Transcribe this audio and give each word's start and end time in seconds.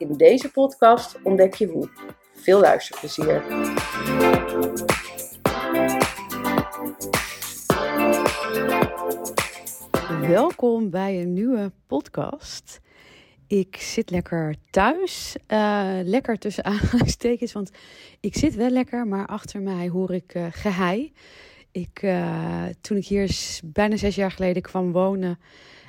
In 0.00 0.12
deze 0.16 0.50
podcast 0.50 1.18
ontdek 1.22 1.54
je 1.54 1.66
hoe. 1.66 1.88
Veel 2.34 2.60
luisterplezier. 2.60 3.42
Welkom 10.20 10.90
bij 10.90 11.20
een 11.20 11.32
nieuwe 11.32 11.72
podcast. 11.86 12.80
Ik 13.46 13.76
zit 13.76 14.10
lekker 14.10 14.54
thuis. 14.70 15.36
Uh, 15.48 15.98
lekker 16.04 16.38
tussen 16.38 16.64
aanhalingstekens, 16.72 17.52
want 17.52 17.70
ik 18.20 18.36
zit 18.36 18.54
wel 18.54 18.70
lekker, 18.70 19.06
maar 19.06 19.26
achter 19.26 19.60
mij 19.60 19.88
hoor 19.88 20.14
ik 20.14 20.34
uh, 20.34 20.46
gehei. 20.50 21.12
Ik, 21.70 22.02
uh, 22.02 22.64
toen 22.80 22.96
ik 22.96 23.06
hier 23.06 23.58
bijna 23.64 23.96
zes 23.96 24.14
jaar 24.14 24.30
geleden 24.30 24.62
kwam 24.62 24.92
wonen, 24.92 25.38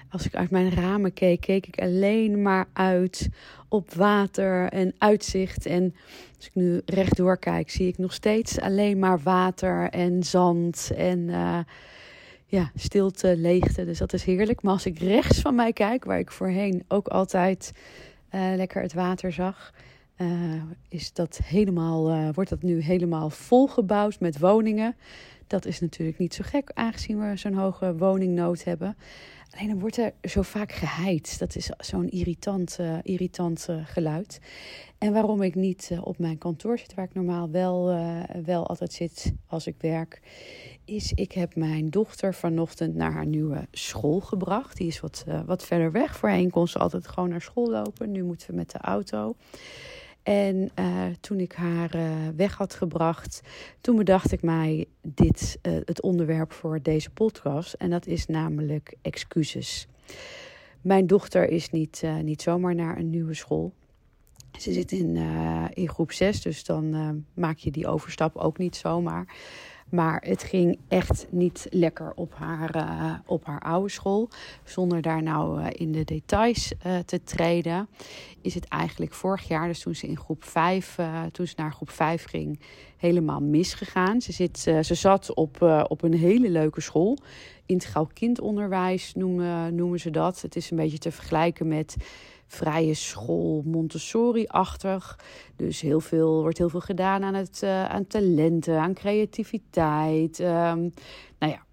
als 0.10 0.26
ik 0.26 0.36
uit 0.36 0.52
mijn 0.52 0.74
ramen 0.74 1.14
keek, 1.14 1.42
keek 1.42 1.68
ik 1.68 1.82
alleen 1.82 2.42
maar 2.42 2.66
uit 2.74 3.30
op 3.72 3.94
water 3.94 4.70
en 4.70 4.94
uitzicht. 4.98 5.66
En 5.66 5.96
als 6.38 6.46
ik 6.46 6.56
nu 6.56 6.82
rechtdoor 6.86 7.38
kijk, 7.38 7.70
zie 7.70 7.88
ik 7.88 7.98
nog 7.98 8.14
steeds 8.14 8.60
alleen 8.60 9.00
maar 9.00 9.20
water 9.20 9.90
en 9.90 10.24
zand 10.24 10.92
en 10.96 11.20
uh, 11.20 11.60
ja, 12.46 12.72
stilte, 12.76 13.38
leegte. 13.38 13.86
Dus 13.86 13.98
dat 13.98 14.14
is 14.14 14.24
heerlijk. 14.24 14.62
Maar 14.62 14.74
als 14.74 14.86
ik 14.86 15.00
rechts 15.00 15.40
van 15.40 15.56
mij 15.56 15.74
kijk, 15.74 16.06
waar 16.06 16.20
ik 16.20 16.32
voorheen 16.32 16.84
ook 16.88 17.08
altijd 17.08 17.72
uh, 18.32 18.52
lekker 18.56 18.82
het 18.82 18.94
water 18.94 19.32
zag, 19.32 19.74
uh, 20.18 20.28
is 20.90 21.14
dat 21.14 21.40
helemaal, 21.44 22.32
wordt 22.34 22.50
dat 22.50 22.62
nu 22.62 22.82
helemaal 22.82 23.30
volgebouwd 23.30 24.20
met 24.20 24.40
woningen. 24.40 24.96
Dat 25.48 25.66
is 25.66 25.80
natuurlijk 25.80 26.18
niet 26.18 26.34
zo 26.34 26.44
gek, 26.48 26.72
aangezien 26.74 27.20
we 27.20 27.38
zo'n 27.38 27.54
hoge 27.54 27.98
woningnood 27.98 28.64
hebben. 28.64 28.96
Alleen 29.52 29.68
dan 29.68 29.80
wordt 29.80 29.98
er 29.98 30.14
zo 30.24 30.42
vaak 30.42 30.72
geheid. 30.72 31.40
Dat 31.40 31.56
is 31.56 31.70
zo'n 31.78 32.10
irritant, 32.10 32.78
uh, 32.82 32.98
irritant 33.02 33.68
uh, 33.70 33.76
geluid. 33.86 34.40
En 34.98 35.14
waarom 35.14 35.42
ik 35.42 35.56
niet 35.56 35.90
uh, 35.92 36.06
op 36.06 36.18
mijn 36.20 36.38
kantoor 36.38 36.78
zit, 36.78 36.94
waar 36.94 37.06
ik 37.06 37.14
normaal 37.14 37.50
wel, 37.50 37.86
wel 38.44 38.68
altijd 38.68 38.94
zit 38.94 39.34
als 39.48 39.68
ik 39.68 39.76
werk, 39.80 40.22
is 40.86 41.12
ik 41.14 41.32
heb 41.32 41.56
mijn 41.56 41.90
dochter 41.90 42.34
vanochtend 42.34 42.96
naar 42.96 43.12
haar 43.12 43.26
nieuwe 43.26 43.68
school 43.72 44.20
gebracht. 44.20 44.78
Die 44.78 44.88
is 44.88 45.00
wat, 45.00 45.26
wat 45.46 45.66
verder 45.66 45.92
weg. 45.92 46.18
Voorheen 46.18 46.50
kon 46.50 46.68
ze 46.68 46.80
altijd 46.80 47.08
gewoon 47.08 47.30
naar 47.30 47.42
school 47.42 47.70
lopen. 47.70 48.12
Nu 48.12 48.24
moeten 48.24 48.50
we 48.50 48.56
met 48.56 48.72
de 48.72 48.80
auto. 48.80 49.36
En 50.24 50.72
uh, 50.80 51.06
toen 51.20 51.40
ik 51.40 51.54
haar 51.54 51.96
uh, 51.96 52.12
weg 52.36 52.56
had 52.56 52.74
gebracht, 52.74 53.42
toen 53.82 53.96
bedacht 53.96 54.32
ik 54.32 54.42
mij 54.42 54.86
dit, 55.02 55.60
uh, 55.62 55.74
het 55.86 56.02
onderwerp 56.02 56.52
voor 56.52 56.82
deze 56.82 57.10
podcast. 57.10 57.74
En 57.74 57.90
dat 57.90 58.08
is 58.08 58.26
namelijk 58.26 58.96
excuses. 59.02 59.88
Mijn 60.82 61.08
dochter 61.08 61.50
is 61.50 61.70
niet, 61.70 62.04
niet 62.24 62.42
zomaar 62.42 62.76
naar 62.76 62.98
een 62.98 63.10
nieuwe 63.10 63.34
school. 63.34 63.74
Ze 64.60 64.74
zit 64.74 64.92
in, 64.92 65.16
in 65.74 65.90
groep 65.90 66.12
6, 66.12 66.42
dus 66.42 66.64
dan 66.64 67.26
maak 67.34 67.58
je 67.58 67.72
die 67.72 67.88
overstap 67.88 68.36
ook 68.36 68.58
niet 68.58 68.76
zomaar. 68.76 69.36
Maar 69.92 70.24
het 70.26 70.44
ging 70.44 70.80
echt 70.88 71.28
niet 71.30 71.68
lekker 71.70 72.12
op 72.16 72.34
haar, 72.36 72.76
uh, 72.76 73.14
op 73.26 73.46
haar 73.46 73.60
oude 73.60 73.90
school. 73.90 74.30
Zonder 74.64 75.02
daar 75.02 75.24
nou 75.24 75.62
uh, 75.62 75.68
in 75.72 75.92
de 75.92 76.04
details 76.04 76.74
uh, 76.86 76.98
te 76.98 77.24
treden, 77.24 77.88
is 78.42 78.54
het 78.54 78.68
eigenlijk 78.68 79.14
vorig 79.14 79.48
jaar, 79.48 79.68
dus 79.68 79.80
toen 79.80 79.96
ze 79.96 80.08
in 80.08 80.18
groep 80.18 80.44
5, 80.44 80.98
toen 81.32 81.48
ze 81.48 81.54
naar 81.58 81.72
groep 81.72 81.90
5 81.90 82.24
ging, 82.24 82.60
helemaal 82.98 83.42
misgegaan. 83.42 84.22
Ze, 84.22 84.32
zit, 84.32 84.60
ze 84.60 84.96
zat 84.96 85.34
op, 85.34 85.62
op 85.88 86.04
een 86.04 86.14
hele 86.14 86.50
leuke 86.50 86.82
school. 86.82 87.18
Integraal 87.66 88.10
kindonderwijs 88.14 89.14
noemen, 89.14 89.76
noemen 89.76 90.00
ze 90.00 90.10
dat. 90.10 90.42
Het 90.42 90.56
is 90.56 90.72
een 90.72 90.78
beetje 90.78 90.98
te 90.98 91.12
vergelijken 91.12 91.68
met 91.68 91.96
vrije 92.52 92.94
school, 92.94 93.62
Montessori-achtig. 93.66 95.20
Dus 95.56 95.82
heel 95.82 96.00
veel, 96.00 96.42
wordt 96.42 96.58
heel 96.58 96.70
veel 96.70 96.80
gedaan 96.80 97.24
aan, 97.24 97.34
het, 97.34 97.62
uh, 97.64 97.86
aan 97.86 98.08
talenten, 98.08 98.80
aan 98.80 98.94
creativiteit. 98.94 100.40
Um, 100.40 100.94
nou 101.40 101.52
ja, 101.52 101.66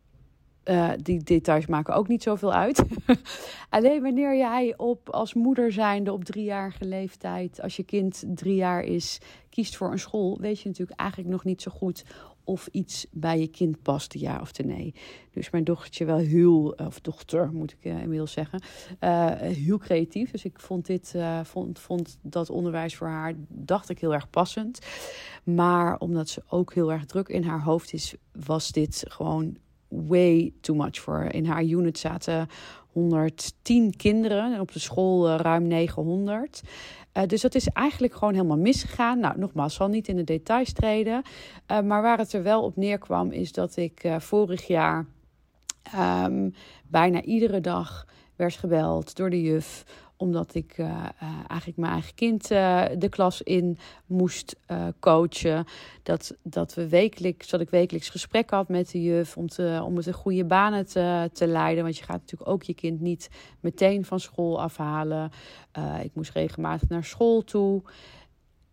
uh, 0.65 0.91
die 1.03 1.23
details 1.23 1.67
maken 1.67 1.95
ook 1.95 2.09
niet 2.09 2.23
zoveel 2.23 2.53
uit. 2.53 2.83
Alleen 3.71 4.03
wanneer 4.03 4.37
jij 4.37 4.75
op, 4.77 5.11
als 5.11 5.35
moeder 5.35 5.73
zijnde 5.73 6.13
op 6.13 6.25
driejarige 6.25 6.85
leeftijd, 6.85 7.63
als 7.63 7.77
je 7.77 7.83
kind 7.83 8.25
drie 8.27 8.57
jaar 8.57 8.83
is, 8.83 9.21
kiest 9.51 9.77
voor 9.77 9.91
een 9.91 9.99
school, 9.99 10.39
weet 10.41 10.61
je 10.61 10.69
natuurlijk 10.69 11.01
eigenlijk 11.01 11.31
nog 11.31 11.45
niet 11.45 11.63
zo 11.63 11.71
goed 11.71 12.05
of 12.49 12.69
iets 12.73 13.07
bij 13.11 13.41
je 13.41 13.47
kind 13.47 13.83
past, 13.83 14.15
ja 14.15 14.41
of 14.41 14.59
nee. 14.59 14.95
Dus 15.31 15.51
mijn 15.51 15.65
dochtertje 15.65 16.05
wel 16.05 16.17
heel, 16.17 16.75
of 16.77 17.01
dochter 17.01 17.53
moet 17.53 17.73
ik 17.73 17.85
uh, 17.85 18.03
inmiddels 18.03 18.33
zeggen, 18.33 18.63
uh, 19.01 19.31
heel 19.37 19.79
creatief. 19.79 20.31
Dus 20.31 20.45
ik 20.45 20.61
vond 20.61 20.87
dit, 20.87 21.15
vond, 21.43 21.79
vond 21.79 22.19
dat 22.23 22.51
onderwijs 22.51 22.97
voor 22.97 23.07
haar, 23.07 23.35
dacht 23.49 23.89
ik 23.89 23.99
heel 23.99 24.15
erg 24.15 24.31
passend. 24.31 24.79
Maar 25.45 25.99
omdat 25.99 26.29
ze 26.29 26.43
ook 26.49 26.75
heel 26.75 26.93
erg 26.93 27.07
druk 27.07 27.29
in 27.29 27.43
haar 27.43 27.63
hoofd 27.63 27.93
is, 27.93 28.15
was 28.33 28.73
dit 28.73 29.05
gewoon 29.09 29.57
way 29.89 30.53
too 30.61 30.77
much 30.77 31.01
voor. 31.01 31.23
In 31.23 31.47
haar 31.47 31.65
unit 31.65 31.99
zaten 31.99 32.49
110 32.93 33.97
kinderen 33.97 34.55
en 34.55 34.61
op 34.61 34.73
de 34.73 34.79
school 34.79 35.37
ruim 35.37 35.67
900. 35.67 36.63
Uh, 37.15 37.23
dus 37.27 37.41
dat 37.41 37.55
is 37.55 37.69
eigenlijk 37.69 38.15
gewoon 38.15 38.35
helemaal 38.35 38.59
misgegaan. 38.59 39.19
Nou, 39.19 39.39
nogmaals, 39.39 39.75
zal 39.75 39.89
niet 39.89 40.09
in 40.09 40.17
de 40.17 40.25
details 40.25 40.73
treden. 40.73 41.23
Uh, 41.71 41.81
maar 41.81 42.03
waar 42.03 42.19
het 42.19 42.33
er 42.33 42.43
wel 42.43 42.63
op 42.63 42.77
neerkwam, 42.77 43.31
is 43.31 43.53
dat 43.53 43.77
ik 43.77 44.03
vorig 44.19 44.67
jaar 44.67 45.07
um, 46.25 46.55
bijna 46.89 47.23
iedere 47.23 47.61
dag 47.61 48.07
werd 48.37 48.57
gebeld 48.57 49.17
door 49.17 49.31
de 49.31 49.43
juf 49.43 49.85
omdat 50.19 50.55
ik 50.55 50.79
uh, 50.79 50.87
uh, 50.87 51.29
eigenlijk 51.47 51.77
mijn 51.77 51.93
eigen 51.93 52.15
kind 52.15 52.51
uh, 52.51 52.85
de 52.99 53.09
klas 53.09 53.43
in 53.43 53.79
moest 54.07 54.57
coachen. 55.01 55.65
Dat, 56.03 56.37
dat, 56.43 56.75
we 56.75 56.89
wekelijks, 56.89 57.49
dat 57.49 57.61
ik 57.61 57.71
wekelijks 57.71 58.09
gesprek 58.09 58.51
had 58.51 58.69
met 58.69 58.91
de 58.91 59.03
juf 59.03 59.37
om, 59.37 59.49
te, 59.49 59.81
om 59.85 59.97
het 59.97 60.07
een 60.07 60.13
goede 60.13 60.45
banen 60.45 60.87
te, 60.87 61.31
te 61.33 61.47
leiden. 61.47 61.85
Want 61.85 61.97
je 61.97 62.05
gaat 62.05 62.21
natuurlijk 62.21 62.51
ook 62.51 62.63
je 62.63 62.75
kind 62.75 63.01
niet 63.01 63.31
meteen 63.61 64.05
van 64.05 64.21
school 64.21 64.61
afhalen. 64.61 65.31
ik 66.03 66.15
moest 66.15 66.33
regelmatig 66.33 66.89
naar 66.89 67.05
school 67.05 67.45
toe. 67.45 67.83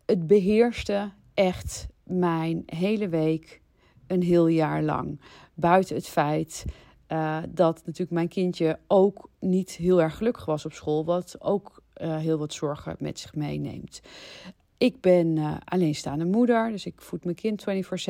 Het 0.05 0.27
beheerste 0.27 1.11
echt 1.33 1.87
mijn 2.03 2.63
hele 2.65 3.09
week 3.09 3.61
een 4.07 4.21
heel 4.21 4.47
jaar 4.47 4.83
lang. 4.83 5.19
Buiten 5.53 5.95
het 5.95 6.07
feit 6.07 6.65
uh, 7.07 7.37
dat 7.49 7.81
natuurlijk 7.85 8.11
mijn 8.11 8.27
kindje 8.27 8.79
ook 8.87 9.29
niet 9.39 9.71
heel 9.71 10.01
erg 10.01 10.17
gelukkig 10.17 10.45
was 10.45 10.65
op 10.65 10.73
school, 10.73 11.05
wat 11.05 11.35
ook 11.39 11.83
uh, 12.01 12.17
heel 12.17 12.37
wat 12.37 12.53
zorgen 12.53 12.95
met 12.99 13.19
zich 13.19 13.35
meeneemt. 13.35 14.01
Ik 14.77 15.01
ben 15.01 15.35
uh, 15.35 15.55
alleenstaande 15.65 16.25
moeder, 16.25 16.71
dus 16.71 16.85
ik 16.85 17.01
voed 17.01 17.23
mijn 17.23 17.35
kind 17.35 17.65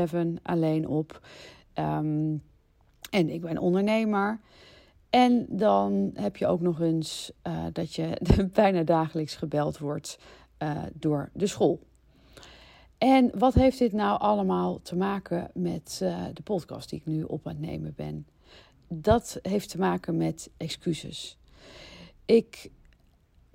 24/7 0.10 0.18
alleen 0.44 0.88
op. 0.88 1.28
Um, 1.74 2.44
en 3.10 3.30
ik 3.30 3.42
ben 3.42 3.58
ondernemer. 3.58 4.40
En 5.10 5.46
dan 5.50 6.12
heb 6.14 6.38
je 6.38 6.48
ook 6.48 6.62
nog 6.62 6.82
eens 6.82 7.32
dat 7.72 7.94
je 7.94 8.22
bijna 8.54 8.84
dagelijks 8.84 9.36
gebeld 9.36 9.78
wordt 9.78 10.20
door 10.94 11.30
de 11.34 11.48
school. 11.48 11.80
En 12.98 13.32
wat 13.38 13.54
heeft 13.54 13.80
dit 13.80 13.94
nou 13.94 14.20
allemaal 14.20 14.82
te 14.82 14.96
maken 14.96 15.50
met 15.54 15.98
de 16.34 16.42
podcast 16.44 16.90
die 16.90 17.00
ik 17.00 17.06
nu 17.06 17.24
op 17.24 17.48
aan 17.48 17.56
het 17.56 17.62
nemen 17.66 17.94
ben? 17.96 18.26
Dat 18.88 19.40
heeft 19.42 19.70
te 19.70 19.78
maken 19.78 20.18
met 20.18 20.50
excuses. 20.58 21.38
Ik, 22.26 22.72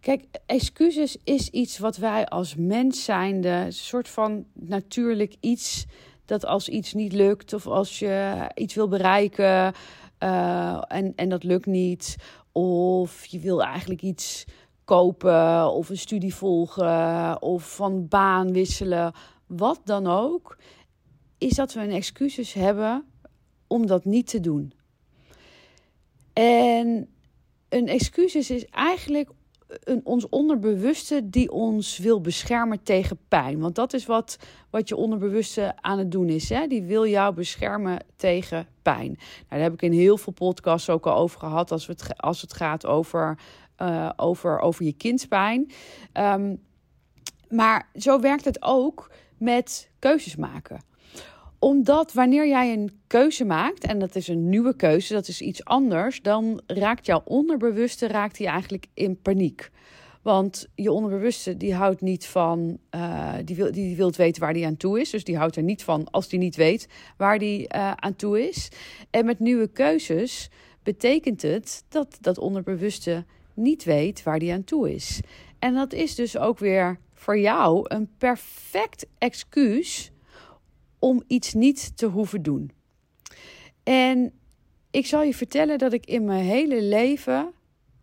kijk, 0.00 0.24
excuses 0.46 1.16
is 1.24 1.48
iets 1.48 1.78
wat 1.78 1.96
wij 1.96 2.26
als 2.26 2.54
mens 2.54 3.04
zijnde, 3.04 3.48
een 3.48 3.72
soort 3.72 4.08
van 4.08 4.44
natuurlijk 4.52 5.36
iets 5.40 5.86
dat 6.24 6.44
als 6.46 6.68
iets 6.68 6.92
niet 6.94 7.12
lukt 7.12 7.52
of 7.52 7.66
als 7.66 7.98
je 7.98 8.46
iets 8.54 8.74
wil 8.74 8.88
bereiken 8.88 9.74
uh, 10.20 10.82
en, 10.88 11.12
en 11.16 11.28
dat 11.28 11.44
lukt 11.44 11.66
niet, 11.66 12.16
of 12.52 13.26
je 13.26 13.38
wil 13.38 13.62
eigenlijk 13.62 14.02
iets 14.02 14.44
kopen 14.84 15.72
of 15.72 15.88
een 15.88 15.98
studie 15.98 16.34
volgen 16.34 17.42
of 17.42 17.74
van 17.74 18.08
baan 18.08 18.52
wisselen, 18.52 19.12
wat 19.46 19.80
dan 19.84 20.06
ook, 20.06 20.56
is 21.38 21.54
dat 21.54 21.72
we 21.72 21.80
een 21.80 21.90
excuses 21.90 22.52
hebben 22.52 23.04
om 23.66 23.86
dat 23.86 24.04
niet 24.04 24.26
te 24.26 24.40
doen. 24.40 24.72
En 26.40 27.08
een 27.68 27.88
excuus 27.88 28.34
is 28.34 28.66
eigenlijk 28.66 29.30
een, 29.66 30.00
ons 30.04 30.28
onderbewuste 30.28 31.30
die 31.30 31.50
ons 31.50 31.98
wil 31.98 32.20
beschermen 32.20 32.82
tegen 32.82 33.18
pijn. 33.28 33.58
Want 33.58 33.74
dat 33.74 33.92
is 33.92 34.06
wat, 34.06 34.38
wat 34.70 34.88
je 34.88 34.96
onderbewuste 34.96 35.74
aan 35.80 35.98
het 35.98 36.10
doen 36.10 36.28
is. 36.28 36.48
Hè? 36.48 36.66
Die 36.66 36.82
wil 36.82 37.06
jou 37.06 37.34
beschermen 37.34 38.04
tegen 38.16 38.66
pijn. 38.82 39.06
Nou, 39.06 39.46
daar 39.48 39.60
heb 39.60 39.72
ik 39.72 39.82
in 39.82 39.92
heel 39.92 40.16
veel 40.16 40.32
podcasts 40.32 40.90
ook 40.90 41.06
al 41.06 41.16
over 41.16 41.38
gehad. 41.38 41.70
Als, 41.70 41.86
het, 41.86 42.16
als 42.16 42.40
het 42.40 42.52
gaat 42.52 42.86
over, 42.86 43.38
uh, 43.78 44.10
over, 44.16 44.58
over 44.58 44.84
je 44.84 44.92
kindspijn. 44.92 45.70
Um, 46.12 46.62
maar 47.48 47.88
zo 47.94 48.20
werkt 48.20 48.44
het 48.44 48.62
ook 48.62 49.10
met 49.38 49.90
keuzes 49.98 50.36
maken 50.36 50.88
omdat 51.60 52.12
wanneer 52.12 52.48
jij 52.48 52.72
een 52.72 53.00
keuze 53.06 53.44
maakt, 53.44 53.84
en 53.84 53.98
dat 53.98 54.14
is 54.14 54.28
een 54.28 54.48
nieuwe 54.48 54.76
keuze, 54.76 55.12
dat 55.12 55.28
is 55.28 55.40
iets 55.40 55.64
anders, 55.64 56.22
dan 56.22 56.60
raakt 56.66 57.06
jouw 57.06 57.22
onderbewuste 57.24 58.06
raakt 58.06 58.36
die 58.36 58.46
eigenlijk 58.46 58.86
in 58.94 59.20
paniek. 59.20 59.70
Want 60.22 60.66
je 60.74 60.92
onderbewuste 60.92 61.56
die 61.56 61.74
houdt 61.74 62.00
niet 62.00 62.26
van, 62.26 62.78
uh, 62.94 63.34
die, 63.44 63.56
wil, 63.56 63.72
die 63.72 63.96
wil 63.96 64.12
weten 64.16 64.42
waar 64.42 64.52
die 64.52 64.66
aan 64.66 64.76
toe 64.76 65.00
is. 65.00 65.10
Dus 65.10 65.24
die 65.24 65.36
houdt 65.36 65.56
er 65.56 65.62
niet 65.62 65.82
van 65.82 66.10
als 66.10 66.28
die 66.28 66.38
niet 66.38 66.56
weet 66.56 66.88
waar 67.16 67.38
die 67.38 67.60
uh, 67.74 67.92
aan 67.92 68.16
toe 68.16 68.48
is. 68.48 68.68
En 69.10 69.24
met 69.24 69.38
nieuwe 69.38 69.68
keuzes 69.68 70.50
betekent 70.82 71.42
het 71.42 71.84
dat 71.88 72.18
dat 72.20 72.38
onderbewuste 72.38 73.24
niet 73.54 73.84
weet 73.84 74.22
waar 74.22 74.38
die 74.38 74.52
aan 74.52 74.64
toe 74.64 74.94
is. 74.94 75.20
En 75.58 75.74
dat 75.74 75.92
is 75.92 76.14
dus 76.14 76.38
ook 76.38 76.58
weer 76.58 76.98
voor 77.14 77.38
jou 77.38 77.84
een 77.84 78.08
perfect 78.18 79.06
excuus 79.18 80.12
om 81.00 81.22
iets 81.26 81.54
niet 81.54 81.96
te 81.96 82.06
hoeven 82.06 82.42
doen. 82.42 82.70
En 83.82 84.32
ik 84.90 85.06
zal 85.06 85.22
je 85.22 85.34
vertellen 85.34 85.78
dat 85.78 85.92
ik 85.92 86.06
in 86.06 86.24
mijn 86.24 86.44
hele 86.44 86.82
leven, 86.82 87.52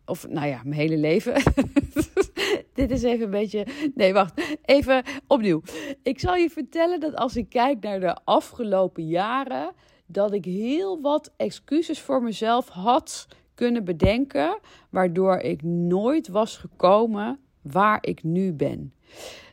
of 0.06 0.28
nou 0.28 0.48
ja, 0.48 0.62
mijn 0.64 0.80
hele 0.80 0.98
leven. 0.98 1.34
Dit 2.74 2.92
is 2.92 3.04
even 3.04 3.26
een 3.26 3.32
beetje. 3.32 3.66
Nee, 3.96 4.14
wacht. 4.14 4.58
Even 4.66 5.04
opnieuw. 5.28 5.62
Ik 6.04 6.20
zal 6.20 6.36
je 6.36 6.50
vertellen 6.50 7.00
dat 7.00 7.16
als 7.16 7.36
ik 7.36 7.50
kijk 7.50 7.84
naar 7.84 8.00
de 8.00 8.18
afgelopen 8.24 9.08
jaren, 9.08 9.72
dat 10.06 10.34
ik 10.34 10.46
heel 10.46 11.02
wat 11.02 11.34
excuses 11.38 12.00
voor 12.00 12.24
mezelf 12.24 12.68
had 12.68 13.28
kunnen 13.54 13.84
bedenken, 13.84 14.60
waardoor 14.90 15.38
ik 15.38 15.64
nooit 15.64 16.28
was 16.28 16.58
gekomen 16.58 17.40
waar 17.62 17.98
ik 18.02 18.24
nu 18.24 18.54
ben. 18.54 18.94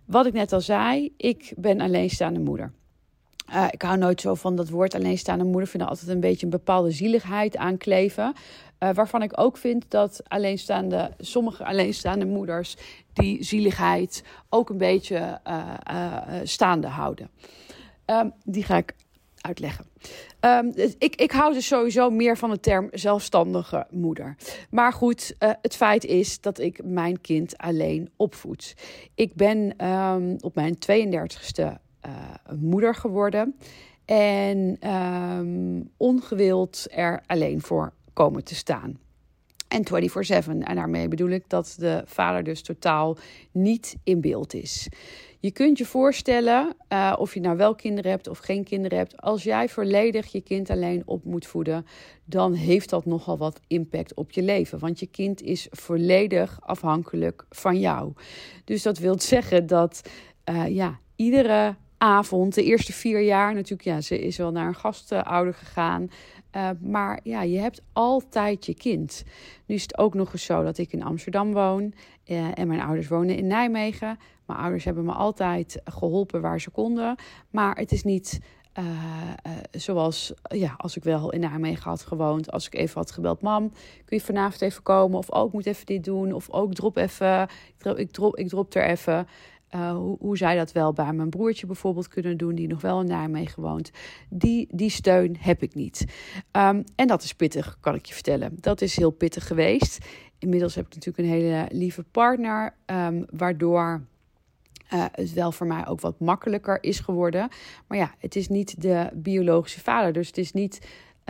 Wat 0.05 0.27
ik 0.27 0.33
net 0.33 0.53
al 0.53 0.61
zei, 0.61 1.13
ik 1.17 1.53
ben 1.57 1.81
alleenstaande 1.81 2.41
moeder. 2.41 2.73
Uh, 3.51 3.67
ik 3.71 3.83
hou 3.83 3.99
nooit 3.99 4.21
zo 4.21 4.35
van 4.35 4.57
dat 4.57 4.69
woord 4.69 4.95
alleenstaande 4.95 5.45
moeder. 5.45 5.63
Ik 5.63 5.69
vind 5.69 5.83
er 5.83 5.89
altijd 5.89 6.09
een 6.09 6.21
beetje 6.21 6.45
een 6.45 6.51
bepaalde 6.51 6.91
zieligheid 6.91 7.57
aankleven. 7.57 8.35
Uh, 8.79 8.91
waarvan 8.95 9.23
ik 9.23 9.41
ook 9.41 9.57
vind 9.57 9.85
dat 9.91 10.21
alleenstaande, 10.29 11.11
sommige 11.19 11.65
alleenstaande 11.65 12.25
moeders 12.25 12.77
die 13.13 13.45
zieligheid 13.45 14.25
ook 14.49 14.71
een 14.71 14.79
beetje 14.79 15.41
uh, 15.49 16.41
staande 16.43 16.87
houden. 16.87 17.31
Um, 18.07 18.33
die 18.45 18.65
ga 18.65 18.77
ik 18.77 18.95
uitleggen. 19.41 19.87
Um, 20.41 20.73
ik, 20.99 21.15
ik 21.15 21.31
hou 21.31 21.53
dus 21.53 21.67
sowieso 21.67 22.11
meer 22.11 22.37
van 22.37 22.51
de 22.51 22.61
term 22.61 22.89
zelfstandige 22.93 23.87
moeder. 23.91 24.37
Maar 24.71 24.93
goed, 24.93 25.35
het 25.39 25.77
feit 25.77 26.05
is 26.05 26.41
dat 26.41 26.59
ik 26.59 26.81
mijn 26.85 27.21
kind 27.21 27.59
alleen 27.59 28.11
opvoed. 28.17 28.75
Ik 29.15 29.35
ben 29.35 29.87
um, 29.87 30.37
op 30.41 30.55
mijn 30.55 30.77
32e 30.77 31.84
uh, 32.07 32.13
moeder 32.59 32.95
geworden. 32.95 33.57
En 34.05 34.91
um, 34.91 35.91
ongewild 35.97 36.87
er 36.91 37.23
alleen 37.27 37.61
voor 37.61 37.93
komen 38.13 38.45
te 38.45 38.55
staan. 38.55 38.99
En 39.69 39.85
24-7. 40.47 40.49
En 40.59 40.75
daarmee 40.75 41.09
bedoel 41.09 41.29
ik 41.29 41.49
dat 41.49 41.75
de 41.79 42.03
vader 42.05 42.45
dus 42.45 42.63
totaal 42.63 43.17
niet 43.53 43.97
in 44.05 44.21
beeld 44.21 44.55
is. 44.55 44.89
Je 45.41 45.51
kunt 45.51 45.79
je 45.79 45.87
voorstellen, 45.87 46.77
uh, 46.89 47.15
of 47.19 47.35
je 47.35 47.41
nou 47.41 47.57
wel 47.57 47.75
kinderen 47.75 48.11
hebt 48.11 48.29
of 48.29 48.39
geen 48.39 48.65
kinderen 48.65 48.99
hebt, 48.99 49.21
als 49.21 49.43
jij 49.43 49.69
volledig 49.69 50.33
je 50.33 50.41
kind 50.41 50.71
alleen 50.71 51.03
op 51.05 51.25
moet 51.25 51.47
voeden, 51.47 51.87
dan 52.25 52.53
heeft 52.53 52.91
dat 52.91 53.05
nogal 53.05 53.39
wat 53.39 53.61
impact 53.67 54.15
op 54.15 54.31
je 54.31 54.43
leven. 54.43 54.79
Want 54.79 55.01
je 55.01 55.07
kind 55.07 55.43
is 55.43 55.67
volledig 55.71 56.59
afhankelijk 56.61 57.47
van 57.51 57.79
jou. 57.81 58.13
Dus 58.65 58.83
dat 58.83 58.99
wil 58.99 59.21
zeggen 59.21 59.67
dat 59.67 60.11
uh, 60.51 60.69
ja, 60.69 60.99
iedere 61.17 61.77
avond, 62.05 62.55
de 62.55 62.65
eerste 62.65 62.93
vier 62.93 63.21
jaar 63.21 63.55
natuurlijk, 63.55 63.83
ja, 63.83 64.01
ze 64.01 64.19
is 64.19 64.37
wel 64.37 64.51
naar 64.51 64.67
een 64.67 64.75
gastouder 64.75 65.55
gegaan. 65.55 66.11
Uh, 66.57 66.71
maar 66.81 67.21
ja, 67.23 67.43
je 67.43 67.59
hebt 67.59 67.83
altijd 67.93 68.67
je 68.67 68.75
kind. 68.75 69.25
Nu 69.67 69.75
is 69.75 69.83
het 69.83 69.99
ook 69.99 70.15
nog 70.15 70.33
eens 70.33 70.45
zo 70.45 70.63
dat 70.63 70.79
ik 70.79 70.93
in 70.93 71.03
Amsterdam 71.03 71.53
woon 71.53 71.95
uh, 72.27 72.59
en 72.59 72.69
mijn 72.69 72.81
ouders 72.81 73.09
wonen 73.09 73.37
in 73.37 73.47
Nijmegen. 73.47 74.19
Mijn 74.47 74.59
ouders 74.59 74.85
hebben 74.85 75.05
me 75.05 75.13
altijd 75.13 75.81
geholpen 75.85 76.41
waar 76.41 76.61
ze 76.61 76.71
konden. 76.71 77.17
Maar 77.51 77.77
het 77.77 77.93
is 77.93 78.03
niet 78.03 78.41
uh, 78.79 78.85
zoals 79.71 80.33
ja, 80.43 80.75
als 80.77 80.97
ik 80.97 81.05
wel 81.05 81.33
in 81.33 81.41
Nijmegen 81.41 81.91
had 81.91 82.03
gewoond. 82.03 82.51
Als 82.51 82.67
ik 82.67 82.75
even 82.75 82.95
had 82.95 83.11
gebeld, 83.11 83.41
mam, 83.41 83.71
kun 84.05 84.17
je 84.17 84.21
vanavond 84.21 84.63
even 84.63 84.83
komen? 84.83 85.19
Of 85.19 85.33
ook 85.33 85.47
oh, 85.47 85.53
moet 85.53 85.67
even 85.67 85.87
dit 85.87 86.05
doen. 86.05 86.33
Of 86.33 86.51
ook 86.51 86.75
drop 86.75 86.97
even, 86.97 87.49
ik 87.97 88.11
drop, 88.11 88.37
ik 88.37 88.49
drop 88.49 88.75
er 88.75 88.85
even. 88.85 89.27
Uh, 89.75 89.97
hoe, 90.19 90.37
zij 90.37 90.57
dat 90.57 90.73
wel 90.73 90.93
bij 90.93 91.13
mijn 91.13 91.31
broertje 91.31 91.67
bijvoorbeeld 91.67 92.09
kunnen 92.09 92.37
doen, 92.37 92.55
die 92.55 92.69
nog 92.69 92.81
wel 92.81 93.01
in 93.01 93.07
Nijmegen 93.07 93.63
woont. 93.63 93.91
Die, 94.29 94.69
die 94.71 94.91
steun 94.91 95.37
heb 95.39 95.63
ik 95.63 95.75
niet. 95.75 96.05
Um, 96.53 96.85
en 96.97 97.07
dat 97.07 97.23
is 97.23 97.35
pittig, 97.35 97.77
kan 97.81 97.95
ik 97.95 98.07
je 98.07 98.15
vertellen. 98.15 98.57
Dat 98.61 98.81
is 98.81 98.97
heel 98.97 99.11
pittig 99.11 99.47
geweest. 99.47 100.07
Inmiddels 100.39 100.75
heb 100.75 100.87
ik 100.87 100.95
natuurlijk 100.95 101.19
een 101.19 101.35
hele 101.35 101.69
lieve 101.71 102.03
partner, 102.03 102.75
um, 102.87 103.25
waardoor. 103.31 104.05
Uh, 104.95 105.05
het 105.13 105.33
wel 105.33 105.53
voor 105.53 105.67
mij 105.67 105.87
ook 105.87 106.01
wat 106.01 106.21
makkelijker 106.21 106.83
is 106.83 107.01
geworden. 107.01 107.49
Maar 107.87 107.99
ja, 107.99 108.15
het 108.19 108.37
is 108.37 108.49
niet 108.49 108.83
de 108.83 109.11
biologische 109.15 109.81
vader. 109.81 110.13
Dus 110.13 110.27
het 110.27 110.39
is 110.39 110.53
niet 110.53 110.81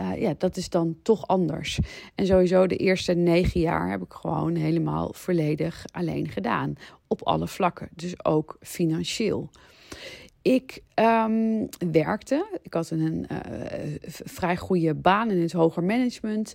uh, 0.01 0.21
ja, 0.21 0.33
dat 0.37 0.57
is 0.57 0.69
dan 0.69 0.95
toch 1.01 1.27
anders. 1.27 1.79
En 2.15 2.25
sowieso 2.25 2.67
de 2.67 2.77
eerste 2.77 3.13
negen 3.13 3.59
jaar 3.59 3.89
heb 3.89 4.01
ik 4.01 4.13
gewoon 4.13 4.55
helemaal 4.55 5.13
volledig 5.13 5.85
alleen 5.91 6.27
gedaan. 6.27 6.73
Op 7.07 7.23
alle 7.23 7.47
vlakken, 7.47 7.89
dus 7.91 8.25
ook 8.25 8.57
financieel. 8.61 9.49
Ik 10.41 10.81
um, 10.95 11.69
werkte, 11.91 12.59
ik 12.61 12.73
had 12.73 12.89
een 12.89 13.27
uh, 13.31 13.39
vrij 14.23 14.57
goede 14.57 14.93
baan 14.93 15.31
in 15.31 15.41
het 15.41 15.51
hoger 15.51 15.83
management 15.83 16.53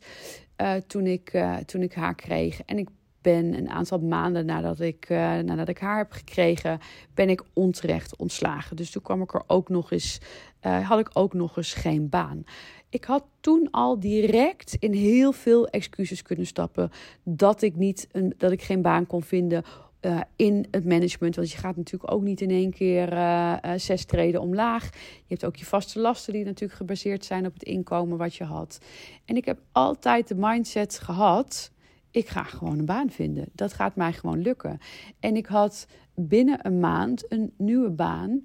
uh, 0.56 0.74
toen, 0.74 1.06
ik, 1.06 1.44
toen 1.66 1.82
ik 1.82 1.92
haar 1.92 2.14
kreeg. 2.14 2.62
En 2.62 2.78
ik 2.78 2.88
ben 3.20 3.54
een 3.54 3.68
aantal 3.70 3.98
maanden 3.98 4.46
nadat 4.46 4.80
ik, 4.80 5.08
nadat 5.44 5.68
ik 5.68 5.78
haar 5.78 5.98
heb 5.98 6.12
gekregen, 6.12 6.78
ben 7.14 7.30
ik 7.30 7.42
onterecht 7.52 8.16
ontslagen. 8.16 8.76
Dus 8.76 8.90
toen 8.90 9.02
kwam 9.02 9.22
ik 9.22 9.34
er 9.34 9.42
ook 9.46 9.68
nog 9.68 9.92
eens, 9.92 10.20
had 10.60 10.98
ik 10.98 11.10
ook 11.12 11.34
nog 11.34 11.56
eens 11.56 11.72
geen 11.72 12.08
baan. 12.08 12.44
Ik 12.90 13.04
had 13.04 13.24
toen 13.40 13.68
al 13.70 14.00
direct 14.00 14.76
in 14.78 14.92
heel 14.92 15.32
veel 15.32 15.68
excuses 15.68 16.22
kunnen 16.22 16.46
stappen 16.46 16.90
dat 17.22 17.62
ik, 17.62 17.76
niet 17.76 18.08
een, 18.12 18.34
dat 18.36 18.52
ik 18.52 18.62
geen 18.62 18.82
baan 18.82 19.06
kon 19.06 19.22
vinden 19.22 19.64
uh, 20.00 20.20
in 20.36 20.66
het 20.70 20.84
management. 20.84 21.36
Want 21.36 21.50
je 21.50 21.58
gaat 21.58 21.76
natuurlijk 21.76 22.12
ook 22.12 22.22
niet 22.22 22.40
in 22.40 22.50
één 22.50 22.70
keer 22.70 23.12
uh, 23.12 23.56
zes 23.76 24.04
treden 24.04 24.40
omlaag. 24.40 24.84
Je 24.92 25.24
hebt 25.28 25.44
ook 25.44 25.56
je 25.56 25.64
vaste 25.64 26.00
lasten 26.00 26.32
die 26.32 26.44
natuurlijk 26.44 26.78
gebaseerd 26.78 27.24
zijn 27.24 27.46
op 27.46 27.52
het 27.52 27.62
inkomen 27.62 28.18
wat 28.18 28.34
je 28.34 28.44
had. 28.44 28.78
En 29.24 29.36
ik 29.36 29.44
heb 29.44 29.58
altijd 29.72 30.28
de 30.28 30.34
mindset 30.34 30.98
gehad. 30.98 31.70
Ik 32.10 32.28
ga 32.28 32.42
gewoon 32.42 32.78
een 32.78 32.84
baan 32.84 33.10
vinden. 33.10 33.48
Dat 33.52 33.72
gaat 33.72 33.96
mij 33.96 34.12
gewoon 34.12 34.42
lukken. 34.42 34.78
En 35.20 35.36
ik 35.36 35.46
had 35.46 35.86
binnen 36.14 36.66
een 36.66 36.80
maand 36.80 37.32
een 37.32 37.52
nieuwe 37.56 37.90
baan. 37.90 38.40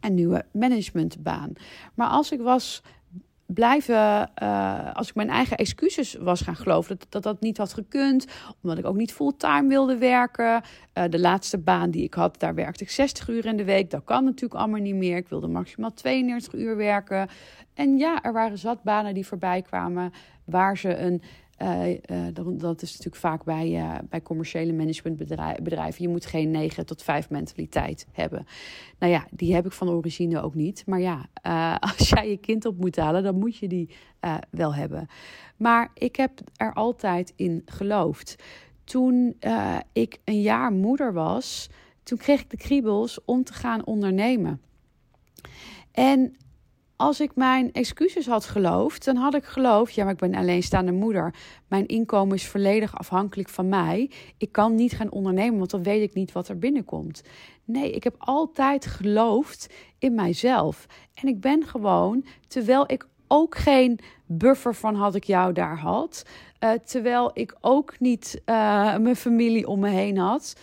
Een 0.00 0.14
nieuwe 0.14 0.44
managementbaan. 0.52 1.52
Maar 1.94 2.08
als 2.08 2.32
ik 2.32 2.40
was 2.40 2.82
blijven, 3.46 4.30
uh, 4.42 4.94
als 4.94 5.08
ik 5.08 5.14
mijn 5.14 5.30
eigen 5.30 5.56
excuses 5.56 6.14
was 6.14 6.40
gaan 6.40 6.56
geloven, 6.56 6.98
dat, 7.08 7.22
dat 7.22 7.40
niet 7.40 7.56
had 7.56 7.72
gekund, 7.72 8.26
omdat 8.62 8.78
ik 8.78 8.84
ook 8.84 8.96
niet 8.96 9.12
fulltime 9.12 9.68
wilde 9.68 9.98
werken. 9.98 10.62
Uh, 10.94 11.04
de 11.10 11.18
laatste 11.18 11.58
baan 11.58 11.90
die 11.90 12.02
ik 12.02 12.14
had, 12.14 12.40
daar 12.40 12.54
werkte 12.54 12.84
ik 12.84 12.90
60 12.90 13.28
uur 13.28 13.46
in 13.46 13.56
de 13.56 13.64
week. 13.64 13.90
Dat 13.90 14.04
kan 14.04 14.24
natuurlijk 14.24 14.60
allemaal 14.60 14.80
niet 14.80 14.94
meer. 14.94 15.16
Ik 15.16 15.28
wilde 15.28 15.48
maximaal 15.48 15.92
32 15.92 16.54
uur 16.54 16.76
werken. 16.76 17.28
En 17.74 17.98
ja, 17.98 18.22
er 18.22 18.32
waren 18.32 18.58
zat 18.58 18.82
banen 18.82 19.14
die 19.14 19.26
voorbij 19.26 19.62
kwamen 19.62 20.12
waar 20.44 20.78
ze 20.78 20.96
een 20.96 21.22
uh, 21.62 21.96
dat, 22.58 22.82
is 22.82 22.90
natuurlijk 22.90 23.16
vaak 23.16 23.44
bij, 23.44 23.70
uh, 23.70 23.94
bij 24.08 24.22
commerciële 24.22 24.72
managementbedrijven. 24.72 26.02
Je 26.02 26.08
moet 26.08 26.26
geen 26.26 26.50
9 26.50 26.86
tot 26.86 27.02
5 27.02 27.30
mentaliteit 27.30 28.06
hebben. 28.12 28.46
Nou 28.98 29.12
ja, 29.12 29.26
die 29.30 29.54
heb 29.54 29.66
ik 29.66 29.72
van 29.72 29.88
origine 29.88 30.42
ook 30.42 30.54
niet. 30.54 30.86
Maar 30.86 31.00
ja, 31.00 31.26
als 31.96 32.08
jij 32.08 32.30
je 32.30 32.36
kind 32.36 32.64
op 32.64 32.78
moet 32.78 32.96
halen, 32.96 33.22
dan 33.22 33.38
moet 33.38 33.56
je 33.56 33.68
die 33.68 33.90
wel 34.50 34.74
hebben. 34.74 35.06
Maar 35.56 35.90
ik 35.94 36.16
heb 36.16 36.40
er 36.56 36.72
altijd 36.72 37.32
in 37.36 37.62
geloofd. 37.64 38.36
Toen 38.84 39.36
ik 39.92 40.18
een 40.24 40.42
jaar 40.42 40.72
moeder 40.72 41.12
was, 41.12 41.70
toen 42.02 42.18
kreeg 42.18 42.40
ik 42.40 42.50
de 42.50 42.56
kriebels 42.56 43.24
om 43.24 43.44
te 43.44 43.52
gaan 43.52 43.86
ondernemen. 43.86 44.60
En 45.92 46.36
als 46.96 47.20
ik 47.20 47.30
mijn 47.34 47.72
excuses 47.72 48.26
had 48.26 48.44
geloofd, 48.44 49.04
dan 49.04 49.16
had 49.16 49.34
ik 49.34 49.44
geloofd, 49.44 49.94
ja, 49.94 50.04
maar 50.04 50.12
ik 50.12 50.18
ben 50.18 50.34
alleenstaande 50.34 50.92
moeder. 50.92 51.34
Mijn 51.68 51.86
inkomen 51.86 52.34
is 52.34 52.46
volledig 52.46 52.98
afhankelijk 52.98 53.48
van 53.48 53.68
mij. 53.68 54.10
Ik 54.38 54.52
kan 54.52 54.74
niet 54.74 54.92
gaan 54.92 55.10
ondernemen, 55.10 55.58
want 55.58 55.70
dan 55.70 55.82
weet 55.82 56.02
ik 56.02 56.14
niet 56.14 56.32
wat 56.32 56.48
er 56.48 56.58
binnenkomt. 56.58 57.22
Nee, 57.64 57.90
ik 57.90 58.04
heb 58.04 58.14
altijd 58.18 58.86
geloofd 58.86 59.74
in 59.98 60.14
mijzelf. 60.14 60.86
En 61.14 61.28
ik 61.28 61.40
ben 61.40 61.66
gewoon, 61.66 62.24
terwijl 62.48 62.92
ik 62.92 63.06
ook 63.28 63.56
geen 63.56 63.98
buffer 64.26 64.74
van 64.74 64.94
had 64.94 65.14
ik 65.14 65.24
jou 65.24 65.52
daar 65.52 65.78
had, 65.78 66.24
uh, 66.60 66.70
terwijl 66.84 67.30
ik 67.32 67.56
ook 67.60 68.00
niet 68.00 68.42
uh, 68.46 68.96
mijn 68.96 69.16
familie 69.16 69.66
om 69.66 69.80
me 69.80 69.88
heen 69.88 70.18
had, 70.18 70.56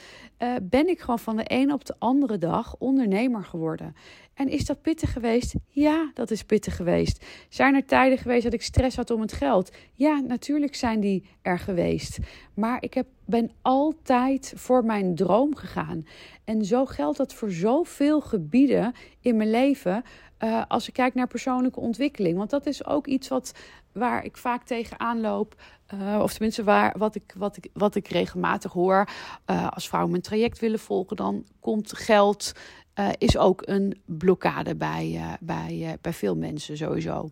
uh, 0.43 0.55
ben 0.61 0.87
ik 0.87 0.99
gewoon 0.99 1.19
van 1.19 1.35
de 1.35 1.43
een 1.47 1.73
op 1.73 1.85
de 1.85 1.95
andere 1.99 2.37
dag 2.37 2.75
ondernemer 2.77 3.43
geworden. 3.43 3.95
En 4.33 4.49
is 4.49 4.65
dat 4.65 4.81
pittig 4.81 5.13
geweest? 5.13 5.55
Ja, 5.67 6.11
dat 6.13 6.31
is 6.31 6.43
pittig 6.43 6.75
geweest. 6.75 7.25
Zijn 7.49 7.75
er 7.75 7.85
tijden 7.85 8.17
geweest 8.17 8.43
dat 8.43 8.53
ik 8.53 8.61
stress 8.61 8.95
had 8.95 9.11
om 9.11 9.21
het 9.21 9.33
geld? 9.33 9.71
Ja, 9.93 10.19
natuurlijk 10.19 10.75
zijn 10.75 10.99
die 10.99 11.25
er 11.41 11.59
geweest. 11.59 12.17
Maar 12.53 12.83
ik 12.83 12.93
heb, 12.93 13.07
ben 13.25 13.51
altijd 13.61 14.53
voor 14.55 14.85
mijn 14.85 15.15
droom 15.15 15.55
gegaan. 15.55 16.05
En 16.43 16.65
zo 16.65 16.85
geldt 16.85 17.17
dat 17.17 17.33
voor 17.33 17.51
zoveel 17.51 18.21
gebieden 18.21 18.93
in 19.21 19.37
mijn 19.37 19.49
leven. 19.49 20.03
Uh, 20.43 20.63
als 20.67 20.87
ik 20.87 20.93
kijk 20.93 21.13
naar 21.13 21.27
persoonlijke 21.27 21.79
ontwikkeling. 21.79 22.37
Want 22.37 22.49
dat 22.49 22.65
is 22.65 22.85
ook 22.85 23.07
iets 23.07 23.27
wat, 23.27 23.53
waar 23.93 24.25
ik 24.25 24.37
vaak 24.37 24.63
tegenaan 24.63 25.21
loop. 25.21 25.61
Uh, 25.93 26.19
of 26.21 26.31
tenminste, 26.31 26.63
waar, 26.63 26.95
wat, 26.97 27.15
ik, 27.15 27.33
wat, 27.37 27.57
ik, 27.57 27.69
wat 27.73 27.95
ik 27.95 28.07
regelmatig 28.07 28.71
hoor. 28.71 29.09
Uh, 29.45 29.69
als 29.69 29.87
vrouwen 29.87 30.11
mijn 30.11 30.23
traject 30.23 30.59
willen 30.59 30.79
volgen, 30.79 31.15
dan 31.15 31.45
komt 31.59 31.97
geld 31.97 32.51
uh, 32.99 33.09
is 33.17 33.37
ook 33.37 33.61
een 33.65 34.01
blokkade 34.05 34.75
bij, 34.75 35.37
bij, 35.39 35.97
bij 36.01 36.13
veel 36.13 36.35
mensen 36.35 36.77
sowieso. 36.77 37.29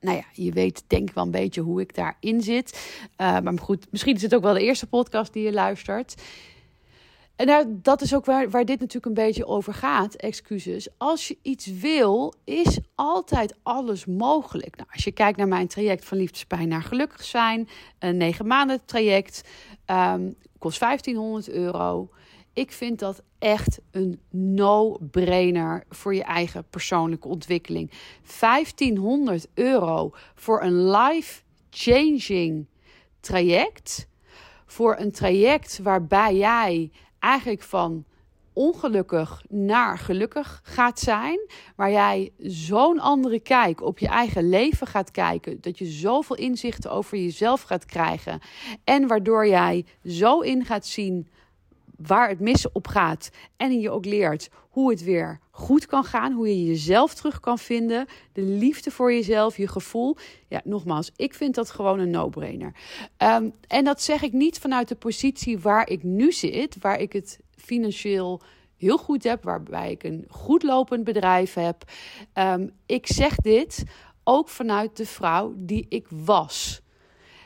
Nou 0.00 0.16
ja, 0.16 0.24
je 0.32 0.52
weet 0.52 0.84
denk 0.86 1.08
ik 1.08 1.14
wel 1.14 1.24
een 1.24 1.30
beetje 1.30 1.60
hoe 1.60 1.80
ik 1.80 1.94
daarin 1.94 2.40
zit. 2.40 2.98
maar 3.16 3.58
goed, 3.58 3.86
misschien 3.90 4.14
is 4.14 4.22
het 4.22 4.34
ook 4.34 4.42
wel 4.42 4.54
de 4.54 4.62
eerste 4.62 4.86
podcast 4.86 5.32
die 5.32 5.44
je 5.44 5.52
luistert. 5.52 6.14
En 7.36 7.46
nou, 7.46 7.66
dat 7.82 8.00
is 8.00 8.14
ook 8.14 8.24
waar, 8.24 8.50
waar 8.50 8.64
dit 8.64 8.80
natuurlijk 8.80 9.06
een 9.06 9.24
beetje 9.24 9.46
over 9.46 9.74
gaat, 9.74 10.14
excuses. 10.14 10.88
Als 10.98 11.28
je 11.28 11.38
iets 11.42 11.66
wil, 11.66 12.34
is 12.44 12.78
altijd 12.94 13.56
alles 13.62 14.06
mogelijk. 14.06 14.76
Nou, 14.76 14.88
als 14.92 15.04
je 15.04 15.12
kijkt 15.12 15.38
naar 15.38 15.48
mijn 15.48 15.66
traject 15.66 16.04
van 16.04 16.18
liefdespijn 16.18 16.68
naar 16.68 16.82
gelukkig 16.82 17.24
zijn, 17.24 17.68
een 17.98 18.16
negen 18.16 18.46
maanden 18.46 18.84
traject, 18.84 19.48
um, 19.86 20.34
kost 20.58 20.78
1500 20.78 21.48
euro. 21.48 22.08
Ik 22.52 22.72
vind 22.72 22.98
dat 22.98 23.22
echt 23.38 23.80
een 23.90 24.20
no-brainer 24.30 25.84
voor 25.88 26.14
je 26.14 26.24
eigen 26.24 26.64
persoonlijke 26.70 27.28
ontwikkeling. 27.28 27.90
1500 28.40 29.46
euro 29.54 30.10
voor 30.34 30.62
een 30.62 30.90
life-changing 30.90 32.66
traject. 33.20 34.08
Voor 34.66 34.96
een 34.98 35.12
traject 35.12 35.78
waarbij 35.82 36.36
jij 36.36 36.90
eigenlijk 37.24 37.62
van 37.62 38.04
ongelukkig 38.52 39.42
naar 39.48 39.98
gelukkig 39.98 40.60
gaat 40.64 41.00
zijn. 41.00 41.38
Waar 41.76 41.90
jij 41.90 42.32
zo'n 42.38 43.00
andere 43.00 43.40
kijk 43.40 43.82
op 43.82 43.98
je 43.98 44.08
eigen 44.08 44.48
leven 44.48 44.86
gaat 44.86 45.10
kijken. 45.10 45.60
Dat 45.60 45.78
je 45.78 45.86
zoveel 45.86 46.36
inzichten 46.36 46.90
over 46.90 47.18
jezelf 47.18 47.62
gaat 47.62 47.84
krijgen. 47.84 48.40
En 48.84 49.06
waardoor 49.06 49.46
jij 49.46 49.84
zo 50.04 50.40
in 50.40 50.64
gaat 50.64 50.86
zien 50.86 51.28
waar 51.96 52.28
het 52.28 52.40
mis 52.40 52.72
op 52.72 52.86
gaat. 52.86 53.30
En 53.56 53.80
je 53.80 53.90
ook 53.90 54.04
leert 54.04 54.50
hoe 54.68 54.90
het 54.90 55.04
weer 55.04 55.40
goed 55.50 55.86
kan 55.86 56.04
gaan. 56.04 56.32
Hoe 56.32 56.48
je 56.48 56.64
jezelf 56.64 57.14
terug 57.14 57.40
kan 57.40 57.58
vinden. 57.58 58.06
De 58.32 58.42
liefde 58.42 58.90
voor 58.90 59.12
jezelf, 59.12 59.56
je 59.56 59.68
gevoel. 59.68 60.16
Ja, 60.48 60.60
nogmaals, 60.64 61.10
ik 61.16 61.34
vind 61.34 61.54
dat 61.54 61.70
gewoon 61.70 61.98
een 61.98 62.10
no-brainer. 62.10 62.74
Um, 63.18 63.52
en 63.68 63.84
dat 63.84 64.02
zeg 64.02 64.22
ik 64.22 64.32
niet 64.32 64.58
vanuit 64.58 64.88
de 64.88 64.94
positie 64.94 65.58
waar 65.58 65.88
ik 65.88 66.02
nu 66.02 66.32
zit. 66.32 66.76
Waar 66.80 67.00
ik 67.00 67.12
het 67.12 67.38
financieel 67.56 68.40
heel 68.76 68.98
goed 68.98 69.24
heb. 69.24 69.44
Waarbij 69.44 69.90
ik 69.90 70.02
een 70.02 70.24
goed 70.28 70.62
lopend 70.62 71.04
bedrijf 71.04 71.54
heb. 71.54 71.84
Um, 72.34 72.70
ik 72.86 73.06
zeg 73.06 73.36
dit 73.36 73.84
ook 74.24 74.48
vanuit 74.48 74.96
de 74.96 75.06
vrouw 75.06 75.52
die 75.56 75.86
ik 75.88 76.06
was. 76.10 76.82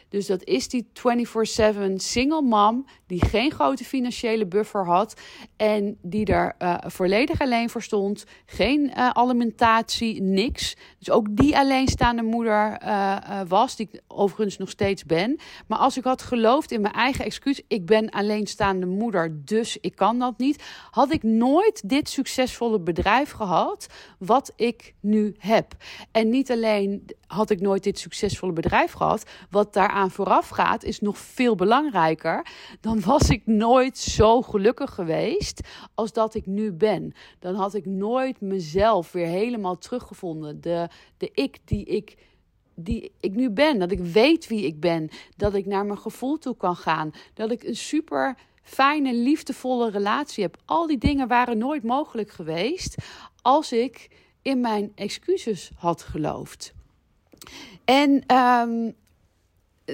Dus 0.09 0.27
dat 0.27 0.45
is 0.45 0.69
die 0.69 0.87
24/7 0.93 1.95
single 1.97 2.43
mom 2.43 2.87
die 3.07 3.25
geen 3.25 3.51
grote 3.51 3.85
financiële 3.85 4.47
buffer 4.47 4.87
had 4.87 5.21
en 5.57 5.99
die 6.03 6.25
daar 6.25 6.55
uh, 6.59 6.77
volledig 6.87 7.41
alleen 7.41 7.71
voor 7.71 7.83
stond. 7.83 8.25
Geen 8.47 8.85
uh, 8.85 9.11
alimentatie, 9.11 10.23
niks. 10.23 10.77
Dus 10.99 11.11
ook 11.11 11.37
die 11.37 11.57
alleenstaande 11.59 12.23
moeder 12.23 12.83
uh, 12.83 13.41
was, 13.49 13.77
die 13.77 13.89
ik 13.93 14.01
overigens 14.07 14.57
nog 14.57 14.71
steeds 14.71 15.05
ben. 15.05 15.39
Maar 15.67 15.79
als 15.79 15.97
ik 15.97 16.05
had 16.05 16.23
geloofd 16.23 16.73
in 16.73 16.81
mijn 16.81 16.95
eigen 16.95 17.25
excuus, 17.25 17.63
ik 17.69 17.87
ben 17.87 18.11
alleenstaande 18.11 18.87
moeder, 18.87 19.45
dus 19.45 19.79
ik 19.81 19.97
kan 19.97 20.19
dat 20.19 20.39
niet, 20.39 20.63
had 20.91 21.13
ik 21.13 21.23
nooit 21.23 21.89
dit 21.89 22.09
succesvolle 22.09 22.81
bedrijf 22.81 23.31
gehad 23.31 23.87
wat 24.19 24.53
ik 24.57 24.95
nu 25.01 25.35
heb. 25.39 25.75
En 26.13 26.29
niet 26.29 26.51
alleen 26.51 27.07
had 27.29 27.51
ik 27.51 27.61
nooit 27.61 27.83
dit 27.83 27.99
succesvolle 27.99 28.53
bedrijf 28.53 28.93
gehad, 28.93 29.31
wat 29.51 29.73
daaraan 29.73 30.11
vooraf 30.11 30.49
gaat, 30.49 30.85
is 30.85 31.01
nog 31.01 31.19
veel 31.19 31.55
belangrijker. 31.55 32.47
Dan 32.81 33.01
was 33.01 33.29
ik 33.31 33.47
nooit 33.47 33.99
zo 33.99 34.43
gelukkig 34.43 34.95
geweest 34.95 35.61
als 35.95 36.13
dat 36.13 36.35
ik 36.35 36.47
nu 36.47 36.73
ben. 36.73 37.13
Dan 37.39 37.55
had 37.55 37.75
ik 37.75 37.87
nooit 37.87 38.41
mezelf 38.41 39.13
weer 39.13 39.27
helemaal 39.27 39.79
teruggevonden. 39.79 40.61
De, 40.61 40.89
de 41.17 41.31
ik 41.35 41.59
die 41.65 41.85
ik 41.85 42.17
die 42.75 43.13
ik 43.21 43.35
nu 43.35 43.51
ben. 43.51 43.79
Dat 43.79 43.91
ik 43.91 44.01
weet 44.01 44.47
wie 44.47 44.67
ik 44.67 44.81
ben. 44.81 45.09
Dat 45.37 45.55
ik 45.55 45.67
naar 45.67 45.87
mijn 45.87 45.99
gevoel 45.99 46.39
toe 46.39 46.57
kan 46.57 46.77
gaan. 46.77 47.11
Dat 47.35 47.51
ik 47.51 47.63
een 47.63 47.77
super 47.77 48.37
fijne, 48.63 49.15
liefdevolle 49.15 49.91
relatie 49.91 50.43
heb. 50.43 50.57
Al 50.65 50.87
die 50.87 50.99
dingen 50.99 51.29
waren 51.29 51.59
nooit 51.59 51.83
mogelijk 51.83 52.31
geweest 52.31 52.97
als 53.43 53.73
ik 53.73 54.11
in 54.43 54.61
mijn 54.61 54.93
excuses 54.95 55.71
had 55.77 56.03
geloofd. 56.03 56.77
En 57.85 58.37
um, 58.37 58.95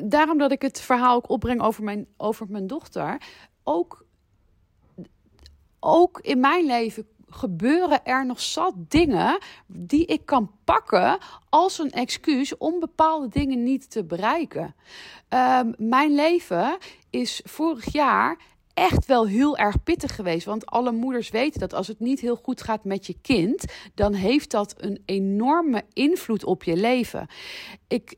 daarom 0.09 0.39
dat 0.39 0.53
ik 0.53 0.63
het 0.63 0.81
verhaal 0.81 1.17
ook 1.17 1.29
opbreng 1.29 1.63
over 1.63 1.85
mijn, 1.85 2.07
over 2.17 2.47
mijn 2.49 2.67
dochter. 2.67 3.21
Ook, 3.63 4.05
ook 5.81 6.21
in 6.21 6.41
mijn 6.41 6.67
leven 6.67 7.07
gebeuren 7.29 8.05
er 8.05 8.27
nog 8.27 8.41
zat 8.41 8.75
dingen 8.77 9.39
die 9.67 10.07
ik 10.07 10.27
kan 10.27 10.51
pakken 10.65 11.19
als 11.49 11.79
een 11.79 11.91
excuus 11.91 12.57
om 12.57 12.81
bepaalde 12.81 13.29
dingen 13.29 13.63
niet 13.63 13.91
te 13.91 14.05
bereiken. 14.05 14.75
Um, 15.29 15.75
mijn 15.79 16.15
leven 16.15 16.79
is 17.11 17.41
vorig 17.45 17.93
jaar 17.93 18.39
echt 18.75 19.07
wel 19.07 19.27
heel 19.27 19.57
erg 19.57 19.83
pittig 19.83 20.15
geweest. 20.15 20.47
Want 20.47 20.67
alle 20.67 20.93
moeders 20.93 21.31
weten 21.31 21.61
dat 21.61 21.75
als 21.75 21.89
het 21.89 22.01
niet 22.01 22.21
heel 22.21 22.37
goed 22.37 22.63
gaat 22.63 22.85
met 22.85 23.07
je 23.07 23.17
kind, 23.23 23.65
dan 23.95 24.13
heeft 24.13 24.51
dat 24.51 24.75
een 24.77 25.03
enorme 25.05 25.83
invloed 25.93 26.45
op 26.45 26.65
je 26.65 26.77
leven. 26.77 27.27
Ik 27.89 28.15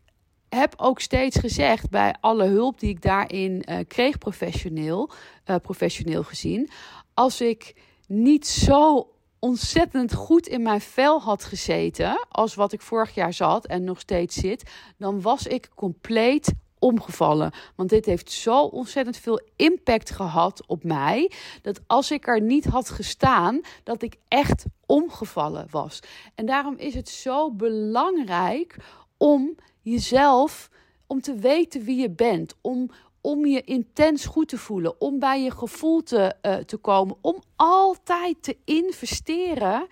heb 0.48 0.74
ook 0.76 1.00
steeds 1.00 1.38
gezegd 1.38 1.90
bij 1.90 2.14
alle 2.20 2.44
hulp 2.44 2.80
die 2.80 2.90
ik 2.90 3.02
daarin 3.02 3.64
uh, 3.68 3.78
kreeg, 3.88 4.18
professioneel, 4.18 5.10
uh, 5.46 5.56
professioneel 5.62 6.22
gezien, 6.22 6.70
als 7.14 7.40
ik 7.40 7.74
niet 8.06 8.46
zo 8.46 9.10
ontzettend 9.38 10.14
goed 10.14 10.46
in 10.46 10.62
mijn 10.62 10.80
vel 10.80 11.20
had 11.20 11.44
gezeten 11.44 12.26
als 12.28 12.54
wat 12.54 12.72
ik 12.72 12.80
vorig 12.80 13.14
jaar 13.14 13.32
zat 13.32 13.66
en 13.66 13.84
nog 13.84 14.00
steeds 14.00 14.36
zit, 14.36 14.70
dan 14.98 15.20
was 15.20 15.46
ik 15.46 15.68
compleet 15.74 16.52
omgevallen. 16.78 17.52
Want 17.74 17.90
dit 17.90 18.06
heeft 18.06 18.30
zo 18.30 18.62
ontzettend 18.62 19.16
veel 19.16 19.40
impact 19.56 20.10
gehad 20.10 20.66
op 20.66 20.84
mij. 20.84 21.30
Dat 21.62 21.80
als 21.86 22.10
ik 22.10 22.26
er 22.26 22.40
niet 22.40 22.64
had 22.64 22.90
gestaan, 22.90 23.60
dat 23.82 24.02
ik 24.02 24.16
echt 24.28 24.64
omgevallen 24.86 25.66
was. 25.70 26.00
En 26.34 26.46
daarom 26.46 26.74
is 26.76 26.94
het 26.94 27.08
zo 27.08 27.50
belangrijk 27.50 28.76
om 29.16 29.54
jezelf, 29.82 30.70
om 31.06 31.20
te 31.20 31.34
weten 31.34 31.84
wie 31.84 32.00
je 32.00 32.10
bent. 32.10 32.54
Om, 32.60 32.90
om 33.20 33.46
je 33.46 33.62
intens 33.62 34.26
goed 34.26 34.48
te 34.48 34.58
voelen. 34.58 35.00
Om 35.00 35.18
bij 35.18 35.42
je 35.42 35.50
gevoel 35.50 36.02
te, 36.02 36.34
uh, 36.42 36.54
te 36.56 36.76
komen. 36.76 37.16
Om 37.20 37.42
altijd 37.56 38.42
te 38.42 38.56
investeren 38.64 39.86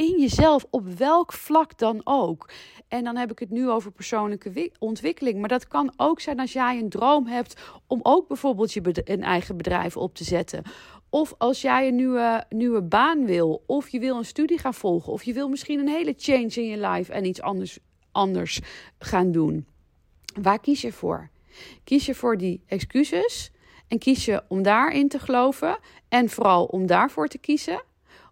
in 0.00 0.20
jezelf, 0.20 0.66
op 0.70 0.88
welk 0.88 1.32
vlak 1.32 1.78
dan 1.78 2.00
ook. 2.04 2.50
En 2.88 3.04
dan 3.04 3.16
heb 3.16 3.30
ik 3.30 3.38
het 3.38 3.50
nu 3.50 3.68
over 3.70 3.90
persoonlijke 3.92 4.72
ontwikkeling. 4.78 5.38
Maar 5.38 5.48
dat 5.48 5.68
kan 5.68 5.92
ook 5.96 6.20
zijn 6.20 6.40
als 6.40 6.52
jij 6.52 6.78
een 6.78 6.88
droom 6.88 7.26
hebt 7.26 7.60
om 7.86 8.00
ook 8.02 8.28
bijvoorbeeld 8.28 8.72
je 8.72 9.00
een 9.04 9.22
eigen 9.22 9.56
bedrijf 9.56 9.96
op 9.96 10.14
te 10.14 10.24
zetten. 10.24 10.62
Of 11.08 11.34
als 11.38 11.60
jij 11.60 11.88
een 11.88 11.96
nieuwe, 11.96 12.44
nieuwe 12.48 12.82
baan 12.82 13.24
wil. 13.24 13.62
Of 13.66 13.88
je 13.88 13.98
wil 13.98 14.16
een 14.16 14.24
studie 14.24 14.58
gaan 14.58 14.74
volgen. 14.74 15.12
Of 15.12 15.22
je 15.22 15.32
wil 15.32 15.48
misschien 15.48 15.78
een 15.78 15.88
hele 15.88 16.14
change 16.16 16.54
in 16.54 16.66
je 16.66 16.88
life 16.88 17.12
en 17.12 17.24
iets 17.24 17.42
anders, 17.42 17.78
anders 18.12 18.60
gaan 18.98 19.32
doen. 19.32 19.66
Waar 20.42 20.60
kies 20.60 20.80
je 20.80 20.92
voor? 20.92 21.30
Kies 21.84 22.06
je 22.06 22.14
voor 22.14 22.36
die 22.36 22.62
excuses? 22.66 23.50
En 23.88 23.98
kies 23.98 24.24
je 24.24 24.42
om 24.48 24.62
daarin 24.62 25.08
te 25.08 25.18
geloven? 25.18 25.78
En 26.08 26.28
vooral 26.28 26.64
om 26.64 26.86
daarvoor 26.86 27.28
te 27.28 27.38
kiezen? 27.38 27.88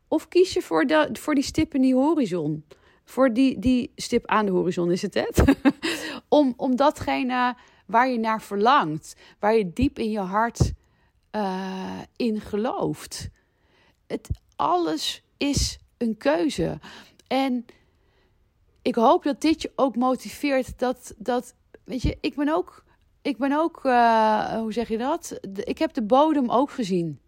Of 0.08 0.28
kies 0.28 0.52
je 0.52 0.62
voor, 0.62 0.86
de, 0.86 1.08
voor 1.12 1.34
die 1.34 1.44
stip 1.44 1.74
in 1.74 1.80
die 1.80 1.94
horizon? 1.94 2.64
Voor 3.04 3.32
die, 3.32 3.58
die 3.58 3.92
stip 3.96 4.26
aan 4.26 4.46
de 4.46 4.52
horizon 4.52 4.90
is 4.90 5.02
het, 5.02 5.14
hè? 5.14 5.26
om, 6.38 6.54
om 6.56 6.76
datgene 6.76 7.56
waar 7.86 8.08
je 8.08 8.18
naar 8.18 8.42
verlangt, 8.42 9.16
waar 9.38 9.56
je 9.56 9.72
diep 9.72 9.98
in 9.98 10.10
je 10.10 10.18
hart 10.18 10.72
uh, 11.32 12.00
in 12.16 12.40
gelooft. 12.40 13.28
Het, 14.06 14.28
alles 14.56 15.22
is 15.36 15.78
een 15.96 16.16
keuze. 16.16 16.78
En 17.26 17.64
ik 18.82 18.94
hoop 18.94 19.22
dat 19.22 19.40
dit 19.40 19.62
je 19.62 19.72
ook 19.74 19.96
motiveert. 19.96 20.78
Dat, 20.78 21.14
dat 21.18 21.54
weet 21.84 22.02
je, 22.02 22.18
ik 22.20 22.34
ben 22.34 22.48
ook, 22.48 22.84
ik 23.22 23.36
ben 23.36 23.52
ook, 23.52 23.84
uh, 23.84 24.52
hoe 24.52 24.72
zeg 24.72 24.88
je 24.88 24.98
dat? 24.98 25.38
Ik 25.54 25.78
heb 25.78 25.92
de 25.92 26.02
bodem 26.02 26.50
ook 26.50 26.70
gezien. 26.70 27.20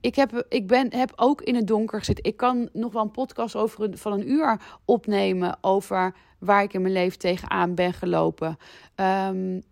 Ik, 0.00 0.14
heb, 0.14 0.44
ik 0.48 0.66
ben, 0.66 0.94
heb 0.94 1.12
ook 1.16 1.42
in 1.42 1.54
het 1.54 1.66
donker 1.66 1.98
gezeten. 1.98 2.24
Ik 2.24 2.36
kan 2.36 2.68
nog 2.72 2.92
wel 2.92 3.02
een 3.02 3.10
podcast 3.10 3.56
over 3.56 3.84
een, 3.84 3.98
van 3.98 4.12
een 4.12 4.30
uur 4.30 4.60
opnemen 4.84 5.58
over 5.60 6.14
waar 6.38 6.62
ik 6.62 6.72
in 6.72 6.82
mijn 6.82 6.92
leven 6.92 7.18
tegenaan 7.18 7.74
ben 7.74 7.92
gelopen. 7.92 8.58
Um, 8.96 9.62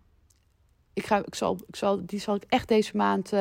ik, 0.93 1.05
ga, 1.05 1.17
ik, 1.25 1.35
zal, 1.35 1.57
ik 1.67 1.75
zal, 1.75 2.05
die 2.05 2.19
zal 2.19 2.35
ik 2.35 2.43
echt 2.47 2.67
deze 2.67 2.97
maand 2.97 3.33
uh, 3.33 3.39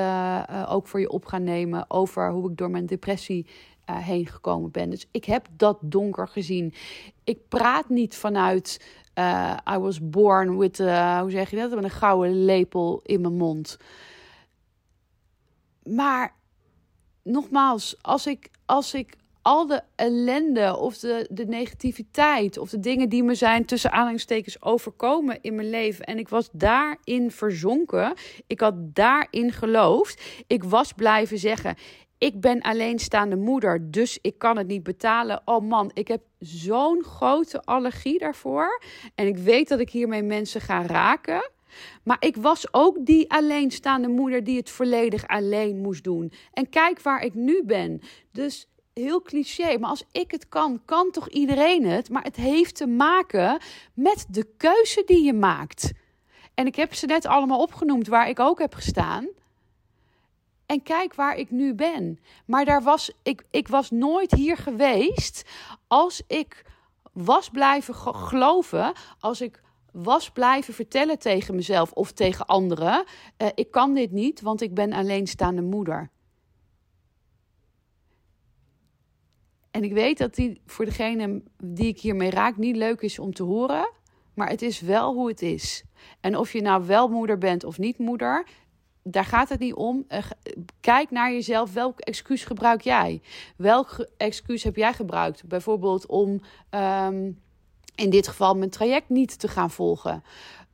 uh, 0.50 0.72
ook 0.72 0.86
voor 0.86 1.00
je 1.00 1.10
op 1.10 1.24
gaan 1.24 1.44
nemen. 1.44 1.84
Over 1.90 2.30
hoe 2.30 2.50
ik 2.50 2.56
door 2.56 2.70
mijn 2.70 2.86
depressie 2.86 3.46
uh, 3.90 3.96
heen 3.96 4.26
gekomen 4.26 4.70
ben. 4.70 4.90
Dus 4.90 5.06
ik 5.10 5.24
heb 5.24 5.48
dat 5.56 5.78
donker 5.80 6.28
gezien. 6.28 6.74
Ik 7.24 7.48
praat 7.48 7.88
niet 7.88 8.16
vanuit. 8.16 8.80
I 9.74 9.78
was 9.78 10.08
born 10.10 10.58
with. 10.58 10.78
hoe 10.78 11.26
zeg 11.28 11.50
je 11.50 11.56
dat? 11.56 11.74
Met 11.74 11.84
een 11.84 11.90
gouden 11.90 12.44
lepel 12.44 13.00
in 13.02 13.20
mijn 13.20 13.36
mond. 13.36 13.78
Maar 15.82 16.34
nogmaals, 17.26 17.96
als 18.02 18.26
ik, 18.26 18.50
als 18.66 18.94
ik 18.94 19.16
al 19.42 19.66
de 19.66 19.82
ellende 19.96 20.76
of 20.76 20.98
de, 20.98 21.28
de 21.30 21.46
negativiteit 21.46 22.58
of 22.58 22.70
de 22.70 22.80
dingen 22.80 23.08
die 23.08 23.22
me 23.22 23.34
zijn 23.34 23.64
tussen 23.64 23.92
aanhalingstekens 23.92 24.62
overkomen 24.62 25.38
in 25.40 25.54
mijn 25.54 25.70
leven. 25.70 26.04
En 26.04 26.18
ik 26.18 26.28
was 26.28 26.48
daarin 26.52 27.30
verzonken. 27.30 28.14
Ik 28.46 28.60
had 28.60 28.74
daarin 28.76 29.52
geloofd. 29.52 30.22
Ik 30.46 30.64
was 30.64 30.92
blijven 30.92 31.38
zeggen. 31.38 31.76
Ik 32.18 32.40
ben 32.40 32.60
alleenstaande 32.60 33.36
moeder, 33.36 33.90
dus 33.90 34.18
ik 34.22 34.38
kan 34.38 34.56
het 34.56 34.66
niet 34.66 34.82
betalen. 34.82 35.42
Oh 35.44 35.68
man, 35.68 35.90
ik 35.94 36.08
heb 36.08 36.22
zo'n 36.38 37.04
grote 37.04 37.62
allergie 37.64 38.18
daarvoor. 38.18 38.82
En 39.14 39.26
ik 39.26 39.36
weet 39.36 39.68
dat 39.68 39.80
ik 39.80 39.90
hiermee 39.90 40.22
mensen 40.22 40.60
ga 40.60 40.86
raken. 40.86 41.50
Maar 42.02 42.16
ik 42.20 42.36
was 42.36 42.72
ook 42.72 43.06
die 43.06 43.30
alleenstaande 43.30 44.08
moeder 44.08 44.44
die 44.44 44.56
het 44.56 44.70
volledig 44.70 45.26
alleen 45.26 45.80
moest 45.80 46.04
doen. 46.04 46.32
En 46.52 46.68
kijk 46.68 47.02
waar 47.02 47.22
ik 47.22 47.34
nu 47.34 47.62
ben. 47.64 48.00
Dus 48.32 48.66
heel 48.92 49.22
cliché, 49.22 49.78
maar 49.78 49.90
als 49.90 50.04
ik 50.12 50.30
het 50.30 50.48
kan, 50.48 50.80
kan 50.84 51.10
toch 51.10 51.28
iedereen 51.28 51.86
het? 51.86 52.10
Maar 52.10 52.22
het 52.22 52.36
heeft 52.36 52.74
te 52.76 52.86
maken 52.86 53.60
met 53.94 54.26
de 54.28 54.46
keuze 54.56 55.02
die 55.06 55.24
je 55.24 55.32
maakt. 55.32 55.92
En 56.54 56.66
ik 56.66 56.76
heb 56.76 56.94
ze 56.94 57.06
net 57.06 57.26
allemaal 57.26 57.60
opgenoemd 57.60 58.06
waar 58.06 58.28
ik 58.28 58.40
ook 58.40 58.58
heb 58.58 58.74
gestaan. 58.74 59.28
En 60.66 60.82
kijk 60.82 61.14
waar 61.14 61.36
ik 61.36 61.50
nu 61.50 61.74
ben. 61.74 62.18
Maar 62.46 62.64
daar 62.64 62.82
was, 62.82 63.10
ik, 63.22 63.44
ik 63.50 63.68
was 63.68 63.90
nooit 63.90 64.32
hier 64.32 64.56
geweest 64.56 65.42
als 65.86 66.22
ik 66.26 66.64
was 67.12 67.48
blijven 67.48 67.94
geloven, 67.94 68.92
als 69.20 69.40
ik 69.40 69.60
was 70.02 70.30
blijven 70.30 70.74
vertellen 70.74 71.18
tegen 71.18 71.54
mezelf 71.54 71.92
of 71.92 72.12
tegen 72.12 72.46
anderen: 72.46 73.04
uh, 73.42 73.48
ik 73.54 73.70
kan 73.70 73.94
dit 73.94 74.10
niet, 74.10 74.40
want 74.40 74.60
ik 74.60 74.74
ben 74.74 74.92
alleenstaande 74.92 75.62
moeder. 75.62 76.10
En 79.70 79.84
ik 79.84 79.92
weet 79.92 80.18
dat 80.18 80.34
die 80.34 80.60
voor 80.66 80.84
degene 80.84 81.42
die 81.64 81.86
ik 81.86 82.00
hiermee 82.00 82.30
raak 82.30 82.56
niet 82.56 82.76
leuk 82.76 83.00
is 83.00 83.18
om 83.18 83.32
te 83.34 83.42
horen. 83.42 83.90
Maar 84.34 84.48
het 84.48 84.62
is 84.62 84.80
wel 84.80 85.14
hoe 85.14 85.28
het 85.28 85.42
is. 85.42 85.84
En 86.20 86.36
of 86.36 86.52
je 86.52 86.60
nou 86.60 86.86
wel 86.86 87.08
moeder 87.08 87.38
bent 87.38 87.64
of 87.64 87.78
niet 87.78 87.98
moeder, 87.98 88.46
daar 89.02 89.24
gaat 89.24 89.48
het 89.48 89.60
niet 89.60 89.74
om. 89.74 90.04
Eh, 90.08 90.24
kijk 90.80 91.10
naar 91.10 91.32
jezelf. 91.32 91.72
Welk 91.72 92.00
excuus 92.00 92.44
gebruik 92.44 92.80
jij? 92.80 93.22
Welk 93.56 94.08
excuus 94.16 94.62
heb 94.62 94.76
jij 94.76 94.92
gebruikt? 94.92 95.44
Bijvoorbeeld 95.44 96.06
om 96.06 96.42
ehm, 96.70 97.30
in 97.96 98.10
dit 98.10 98.28
geval 98.28 98.54
mijn 98.54 98.70
traject 98.70 99.08
niet 99.08 99.38
te 99.38 99.48
gaan 99.48 99.70
volgen. 99.70 100.22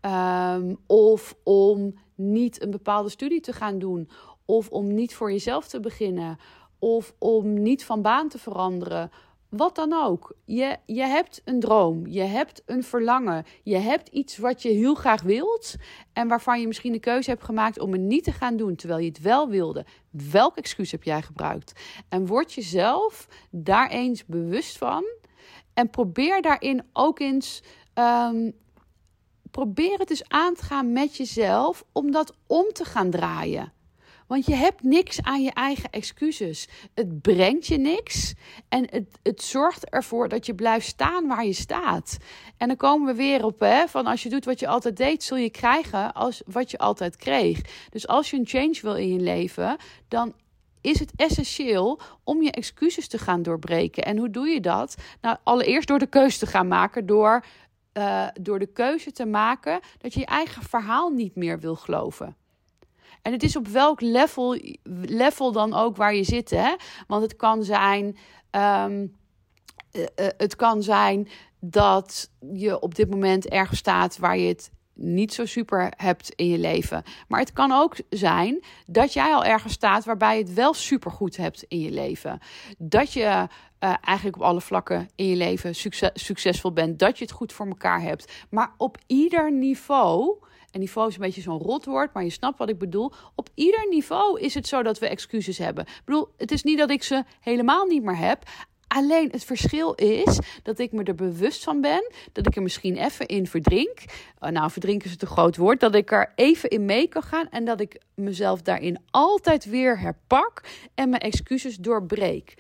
Um, 0.00 0.78
of 0.86 1.36
om 1.42 1.94
niet 2.14 2.62
een 2.62 2.70
bepaalde 2.70 3.08
studie 3.08 3.40
te 3.40 3.52
gaan 3.52 3.78
doen. 3.78 4.08
Of 4.44 4.68
om 4.68 4.94
niet 4.94 5.14
voor 5.14 5.30
jezelf 5.30 5.68
te 5.68 5.80
beginnen 5.80 6.38
of 6.82 7.14
om 7.18 7.62
niet 7.62 7.84
van 7.84 8.02
baan 8.02 8.28
te 8.28 8.38
veranderen. 8.38 9.10
Wat 9.48 9.74
dan 9.74 9.92
ook. 9.92 10.34
Je, 10.44 10.76
je 10.86 11.02
hebt 11.02 11.42
een 11.44 11.60
droom, 11.60 12.06
je 12.06 12.20
hebt 12.20 12.62
een 12.66 12.82
verlangen, 12.82 13.44
je 13.62 13.76
hebt 13.76 14.08
iets 14.08 14.36
wat 14.36 14.62
je 14.62 14.68
heel 14.68 14.94
graag 14.94 15.22
wilt 15.22 15.74
en 16.12 16.28
waarvan 16.28 16.60
je 16.60 16.66
misschien 16.66 16.92
de 16.92 16.98
keuze 16.98 17.30
hebt 17.30 17.44
gemaakt 17.44 17.78
om 17.78 17.92
het 17.92 18.00
niet 18.00 18.24
te 18.24 18.32
gaan 18.32 18.56
doen 18.56 18.74
terwijl 18.76 19.00
je 19.00 19.08
het 19.08 19.20
wel 19.20 19.48
wilde. 19.48 19.86
Welk 20.10 20.56
excuus 20.56 20.90
heb 20.90 21.02
jij 21.02 21.22
gebruikt? 21.22 21.72
En 22.08 22.26
word 22.26 22.52
jezelf 22.52 23.28
daar 23.50 23.90
eens 23.90 24.24
bewust 24.24 24.78
van 24.78 25.04
en 25.74 25.90
probeer 25.90 26.42
daarin 26.42 26.82
ook 26.92 27.20
eens. 27.20 27.62
Um, 27.94 28.60
probeer 29.50 29.98
het 29.98 30.10
eens 30.10 30.28
aan 30.28 30.54
te 30.54 30.64
gaan 30.64 30.92
met 30.92 31.16
jezelf 31.16 31.84
om 31.92 32.10
dat 32.10 32.34
om 32.46 32.72
te 32.72 32.84
gaan 32.84 33.10
draaien. 33.10 33.72
Want 34.26 34.46
je 34.46 34.54
hebt 34.54 34.82
niks 34.82 35.22
aan 35.22 35.42
je 35.42 35.50
eigen 35.50 35.90
excuses. 35.90 36.68
Het 36.94 37.22
brengt 37.22 37.66
je 37.66 37.78
niks. 37.78 38.34
En 38.68 38.86
het, 38.90 39.18
het 39.22 39.42
zorgt 39.42 39.90
ervoor 39.90 40.28
dat 40.28 40.46
je 40.46 40.54
blijft 40.54 40.86
staan 40.86 41.26
waar 41.26 41.44
je 41.44 41.52
staat. 41.52 42.16
En 42.56 42.68
dan 42.68 42.76
komen 42.76 43.06
we 43.06 43.14
weer 43.14 43.44
op, 43.44 43.60
hè, 43.60 43.88
van 43.88 44.06
als 44.06 44.22
je 44.22 44.28
doet 44.28 44.44
wat 44.44 44.60
je 44.60 44.66
altijd 44.66 44.96
deed, 44.96 45.22
zul 45.22 45.36
je 45.36 45.50
krijgen 45.50 46.12
als 46.12 46.42
wat 46.46 46.70
je 46.70 46.78
altijd 46.78 47.16
kreeg. 47.16 47.60
Dus 47.90 48.06
als 48.06 48.30
je 48.30 48.36
een 48.36 48.46
change 48.46 48.78
wil 48.82 48.96
in 48.96 49.12
je 49.12 49.20
leven, 49.20 49.76
dan 50.08 50.34
is 50.82 50.98
het 50.98 51.12
essentieel 51.16 52.00
om 52.24 52.42
je 52.42 52.50
excuses 52.50 53.08
te 53.08 53.18
gaan 53.18 53.42
doorbreken. 53.42 54.04
En 54.04 54.16
hoe 54.16 54.30
doe 54.30 54.48
je 54.48 54.60
dat? 54.60 54.94
Nou, 55.20 55.36
allereerst 55.42 55.88
door 55.88 55.98
de 55.98 56.06
keuze 56.06 56.38
te 56.38 56.46
gaan 56.46 56.68
maken, 56.68 57.06
door, 57.06 57.44
uh, 57.92 58.28
door 58.40 58.58
de 58.58 58.66
keuze 58.66 59.12
te 59.12 59.26
maken 59.26 59.80
dat 59.98 60.14
je 60.14 60.20
je 60.20 60.26
eigen 60.26 60.62
verhaal 60.62 61.10
niet 61.10 61.36
meer 61.36 61.60
wil 61.60 61.76
geloven. 61.76 62.36
En 63.22 63.32
het 63.32 63.42
is 63.42 63.56
op 63.56 63.68
welk 63.68 64.00
level, 64.00 64.58
level 65.02 65.52
dan 65.52 65.74
ook 65.74 65.96
waar 65.96 66.14
je 66.14 66.24
zit. 66.24 66.50
Hè? 66.50 66.74
Want 67.06 67.22
het 67.22 67.36
kan 67.36 67.64
zijn. 67.64 68.16
Um, 68.50 69.16
uh, 69.92 70.02
uh, 70.02 70.26
het 70.36 70.56
kan 70.56 70.82
zijn 70.82 71.28
dat 71.60 72.30
je 72.52 72.80
op 72.80 72.94
dit 72.94 73.10
moment 73.10 73.48
ergens 73.48 73.78
staat 73.78 74.18
waar 74.18 74.38
je 74.38 74.48
het 74.48 74.70
niet 74.94 75.34
zo 75.34 75.46
super 75.46 75.92
hebt 75.96 76.32
in 76.36 76.48
je 76.48 76.58
leven. 76.58 77.02
Maar 77.28 77.40
het 77.40 77.52
kan 77.52 77.72
ook 77.72 77.96
zijn 78.10 78.64
dat 78.86 79.12
jij 79.12 79.34
al 79.34 79.44
ergens 79.44 79.72
staat 79.72 80.04
waarbij 80.04 80.36
je 80.36 80.42
het 80.42 80.54
wel 80.54 80.74
super 80.74 81.10
goed 81.10 81.36
hebt 81.36 81.64
in 81.68 81.80
je 81.80 81.90
leven. 81.90 82.38
Dat 82.78 83.12
je 83.12 83.20
uh, 83.22 83.94
eigenlijk 84.00 84.36
op 84.36 84.42
alle 84.42 84.60
vlakken 84.60 85.08
in 85.14 85.28
je 85.28 85.36
leven 85.36 85.74
succes, 85.74 86.10
succesvol 86.14 86.72
bent. 86.72 86.98
Dat 86.98 87.18
je 87.18 87.24
het 87.24 87.32
goed 87.32 87.52
voor 87.52 87.66
elkaar 87.66 88.02
hebt. 88.02 88.32
Maar 88.50 88.72
op 88.76 88.98
ieder 89.06 89.52
niveau 89.52 90.36
en 90.72 90.80
niveau 90.80 91.08
is 91.08 91.14
een 91.14 91.20
beetje 91.20 91.40
zo'n 91.40 91.58
rotwoord, 91.58 92.12
maar 92.12 92.24
je 92.24 92.30
snapt 92.30 92.58
wat 92.58 92.68
ik 92.68 92.78
bedoel. 92.78 93.12
Op 93.34 93.48
ieder 93.54 93.86
niveau 93.88 94.40
is 94.40 94.54
het 94.54 94.66
zo 94.66 94.82
dat 94.82 94.98
we 94.98 95.08
excuses 95.08 95.58
hebben. 95.58 95.84
Ik 95.84 96.02
bedoel, 96.04 96.28
het 96.36 96.52
is 96.52 96.62
niet 96.62 96.78
dat 96.78 96.90
ik 96.90 97.02
ze 97.02 97.24
helemaal 97.40 97.86
niet 97.86 98.02
meer 98.02 98.16
heb. 98.16 98.42
Alleen 98.94 99.28
het 99.30 99.44
verschil 99.44 99.94
is 99.94 100.38
dat 100.62 100.78
ik 100.78 100.92
me 100.92 101.02
er 101.02 101.14
bewust 101.14 101.64
van 101.64 101.80
ben. 101.80 102.12
Dat 102.32 102.46
ik 102.46 102.56
er 102.56 102.62
misschien 102.62 102.96
even 102.96 103.26
in 103.26 103.46
verdrink. 103.46 103.98
Uh, 104.40 104.50
nou, 104.50 104.70
verdrinken 104.70 105.06
is 105.06 105.12
het 105.12 105.22
een 105.22 105.28
groot 105.28 105.56
woord. 105.56 105.80
Dat 105.80 105.94
ik 105.94 106.12
er 106.12 106.32
even 106.34 106.68
in 106.70 106.84
mee 106.84 107.08
kan 107.08 107.22
gaan. 107.22 107.48
En 107.50 107.64
dat 107.64 107.80
ik 107.80 108.00
mezelf 108.14 108.62
daarin 108.62 108.98
altijd 109.10 109.64
weer 109.64 109.98
herpak. 109.98 110.62
En 110.94 111.08
mijn 111.08 111.22
excuses 111.22 111.76
doorbreek. 111.76 112.54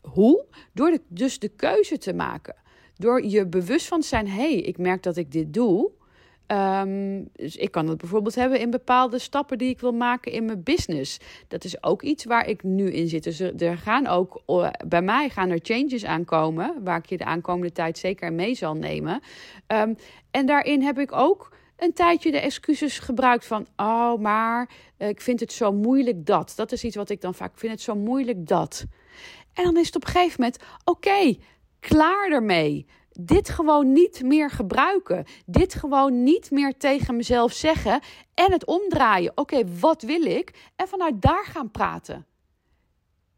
Hoe? 0.00 0.44
Door 0.72 0.98
dus 1.08 1.38
de 1.38 1.48
keuze 1.48 1.98
te 1.98 2.12
maken. 2.12 2.56
Door 2.96 3.24
je 3.24 3.46
bewust 3.46 3.86
van 3.86 4.00
te 4.00 4.06
zijn: 4.06 4.28
hé, 4.28 4.52
hey, 4.52 4.60
ik 4.60 4.78
merk 4.78 5.02
dat 5.02 5.16
ik 5.16 5.32
dit 5.32 5.54
doe. 5.54 5.90
Um, 6.46 7.28
dus 7.32 7.56
ik 7.56 7.70
kan 7.70 7.88
het 7.88 7.98
bijvoorbeeld 7.98 8.34
hebben 8.34 8.60
in 8.60 8.70
bepaalde 8.70 9.18
stappen 9.18 9.58
die 9.58 9.68
ik 9.68 9.80
wil 9.80 9.92
maken 9.92 10.32
in 10.32 10.44
mijn 10.44 10.62
business. 10.62 11.18
Dat 11.48 11.64
is 11.64 11.82
ook 11.82 12.02
iets 12.02 12.24
waar 12.24 12.48
ik 12.48 12.62
nu 12.62 12.90
in 12.90 13.08
zit. 13.08 13.24
Dus 13.24 13.40
er, 13.40 13.78
gaan 13.78 14.06
ook 14.06 14.42
bij 14.86 15.02
mij 15.02 15.28
gaan 15.28 15.50
er 15.50 15.58
changes 15.62 16.04
aankomen, 16.04 16.74
waar 16.82 16.98
ik 16.98 17.06
je 17.06 17.16
de 17.16 17.24
aankomende 17.24 17.72
tijd 17.72 17.98
zeker 17.98 18.32
mee 18.32 18.54
zal 18.54 18.74
nemen. 18.74 19.20
Um, 19.66 19.96
en 20.30 20.46
daarin 20.46 20.82
heb 20.82 20.98
ik 20.98 21.12
ook 21.12 21.52
een 21.76 21.92
tijdje 21.92 22.30
de 22.30 22.40
excuses 22.40 22.98
gebruikt 22.98 23.46
van, 23.46 23.66
oh, 23.76 24.18
maar 24.18 24.70
uh, 24.98 25.08
ik 25.08 25.20
vind 25.20 25.40
het 25.40 25.52
zo 25.52 25.72
moeilijk 25.72 26.26
dat. 26.26 26.52
Dat 26.56 26.72
is 26.72 26.84
iets 26.84 26.96
wat 26.96 27.10
ik 27.10 27.20
dan 27.20 27.34
vaak 27.34 27.58
vind 27.58 27.72
het 27.72 27.80
zo 27.80 27.94
moeilijk 27.94 28.46
dat. 28.46 28.84
En 29.52 29.64
dan 29.64 29.76
is 29.76 29.86
het 29.86 29.96
op 29.96 30.04
een 30.04 30.10
gegeven 30.10 30.40
moment, 30.40 30.62
oké, 30.84 31.36
klaar 31.80 32.30
ermee 32.30 32.86
dit 33.20 33.48
gewoon 33.48 33.92
niet 33.92 34.22
meer 34.22 34.50
gebruiken. 34.50 35.24
Dit 35.46 35.74
gewoon 35.74 36.22
niet 36.22 36.50
meer 36.50 36.76
tegen 36.76 37.16
mezelf 37.16 37.52
zeggen 37.52 38.00
en 38.34 38.52
het 38.52 38.66
omdraaien. 38.66 39.32
Oké, 39.34 39.78
wat 39.78 40.02
wil 40.02 40.22
ik? 40.22 40.70
En 40.76 40.88
vanuit 40.88 41.22
daar 41.22 41.44
gaan 41.44 41.70
praten. 41.70 42.26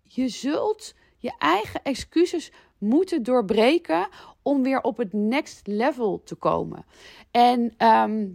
Je 0.03 0.29
zult 0.29 0.95
je 1.19 1.33
eigen 1.39 1.83
excuses 1.83 2.53
moeten 2.79 3.23
doorbreken 3.23 4.09
om 4.43 4.63
weer 4.63 4.81
op 4.81 4.97
het 4.97 5.13
next 5.13 5.67
level 5.67 6.23
te 6.25 6.35
komen. 6.35 6.85
En 7.31 7.75
ehm, 7.77 8.27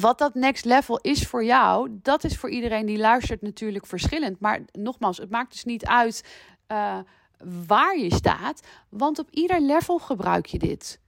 wat 0.00 0.18
dat 0.18 0.34
next 0.34 0.64
level 0.64 0.98
is 0.98 1.26
voor 1.26 1.44
jou, 1.44 1.98
dat 2.02 2.24
is 2.24 2.36
voor 2.36 2.50
iedereen 2.50 2.86
die 2.86 2.98
luistert 2.98 3.42
natuurlijk 3.42 3.86
verschillend. 3.86 4.40
Maar 4.40 4.60
nogmaals, 4.72 5.18
het 5.18 5.30
maakt 5.30 5.52
dus 5.52 5.64
niet 5.64 5.86
uit 5.86 6.24
uh, 6.72 6.98
waar 7.68 7.98
je 7.98 8.14
staat, 8.14 8.66
want 8.88 9.18
op 9.18 9.30
ieder 9.30 9.60
level 9.60 9.98
gebruik 9.98 10.46
je 10.46 10.58
dit. 10.58 11.00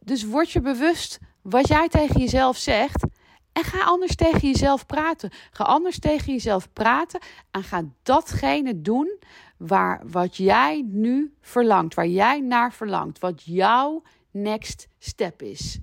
Dus 0.00 0.24
word 0.24 0.50
je 0.50 0.60
bewust 0.60 1.18
wat 1.42 1.68
jij 1.68 1.88
tegen 1.88 2.20
jezelf 2.20 2.56
zegt 2.56 3.04
en 3.52 3.64
ga 3.64 3.84
anders 3.84 4.14
tegen 4.14 4.48
jezelf 4.48 4.86
praten. 4.86 5.30
Ga 5.50 5.64
anders 5.64 5.98
tegen 5.98 6.32
jezelf 6.32 6.72
praten 6.72 7.20
en 7.50 7.62
ga 7.62 7.84
datgene 8.02 8.80
doen 8.80 9.18
waar 9.56 10.02
wat 10.10 10.36
jij 10.36 10.84
nu 10.86 11.34
verlangt, 11.40 11.94
waar 11.94 12.06
jij 12.06 12.40
naar 12.40 12.72
verlangt, 12.72 13.18
wat 13.18 13.42
jouw 13.44 14.02
next 14.30 14.88
step 14.98 15.42
is. 15.42 15.78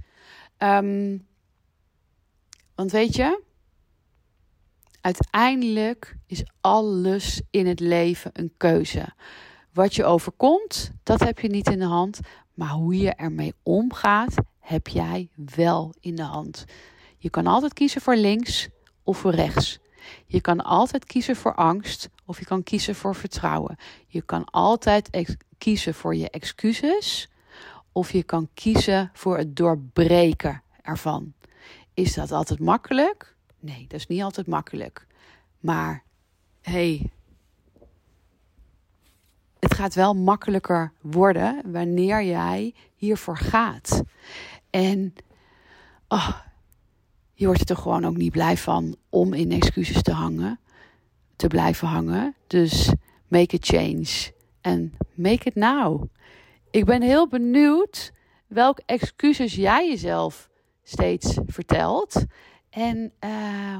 Um, 0.57 1.27
want 2.75 2.91
weet 2.91 3.15
je, 3.15 3.41
uiteindelijk 5.01 6.15
is 6.25 6.43
alles 6.61 7.41
in 7.49 7.67
het 7.67 7.79
leven 7.79 8.31
een 8.33 8.53
keuze. 8.57 9.13
Wat 9.73 9.95
je 9.95 10.05
overkomt, 10.05 10.91
dat 11.03 11.19
heb 11.19 11.39
je 11.39 11.47
niet 11.47 11.69
in 11.69 11.79
de 11.79 11.85
hand. 11.85 12.19
Maar 12.53 12.69
hoe 12.69 12.97
je 12.97 13.13
ermee 13.13 13.53
omgaat, 13.63 14.35
heb 14.59 14.87
jij 14.87 15.29
wel 15.55 15.93
in 15.99 16.15
de 16.15 16.23
hand. 16.23 16.65
Je 17.17 17.29
kan 17.29 17.47
altijd 17.47 17.73
kiezen 17.73 18.01
voor 18.01 18.15
links 18.15 18.67
of 19.03 19.17
voor 19.17 19.33
rechts. 19.33 19.79
Je 20.25 20.41
kan 20.41 20.63
altijd 20.63 21.05
kiezen 21.05 21.35
voor 21.35 21.55
angst 21.55 22.09
of 22.25 22.39
je 22.39 22.45
kan 22.45 22.63
kiezen 22.63 22.95
voor 22.95 23.15
vertrouwen. 23.15 23.77
Je 24.07 24.21
kan 24.21 24.45
altijd 24.45 25.09
kiezen 25.57 25.93
voor 25.93 26.15
je 26.15 26.29
excuses 26.29 27.29
of 27.91 28.11
je 28.11 28.23
kan 28.23 28.49
kiezen 28.53 29.09
voor 29.13 29.37
het 29.37 29.55
doorbreken 29.55 30.63
ervan. 30.81 31.33
Is 31.93 32.13
dat 32.13 32.31
altijd 32.31 32.59
makkelijk? 32.59 33.35
Nee, 33.59 33.85
dat 33.87 33.99
is 33.99 34.07
niet 34.07 34.21
altijd 34.21 34.47
makkelijk. 34.47 35.07
Maar 35.59 36.03
hey, 36.61 37.11
gaat 39.79 39.93
wel 39.93 40.13
makkelijker 40.13 40.91
worden 41.01 41.61
wanneer 41.71 42.23
jij 42.23 42.73
hiervoor 42.95 43.37
gaat. 43.37 44.01
En 44.69 45.13
oh, 46.07 46.35
je 47.33 47.45
wordt 47.45 47.59
er 47.59 47.65
toch 47.65 47.81
gewoon 47.81 48.05
ook 48.05 48.17
niet 48.17 48.31
blij 48.31 48.57
van 48.57 48.95
om 49.09 49.33
in 49.33 49.51
excuses 49.51 50.01
te 50.01 50.11
hangen, 50.11 50.59
te 51.35 51.47
blijven 51.47 51.87
hangen. 51.87 52.35
Dus 52.47 52.93
make 53.27 53.55
a 53.55 53.57
change 53.61 54.31
en 54.61 54.93
make 55.13 55.47
it 55.47 55.55
now. 55.55 56.03
Ik 56.71 56.85
ben 56.85 57.01
heel 57.01 57.27
benieuwd 57.27 58.11
welke 58.47 58.83
excuses 58.85 59.55
jij 59.55 59.89
jezelf 59.89 60.49
steeds 60.83 61.37
vertelt. 61.47 62.25
En 62.69 63.11
uh, 63.23 63.77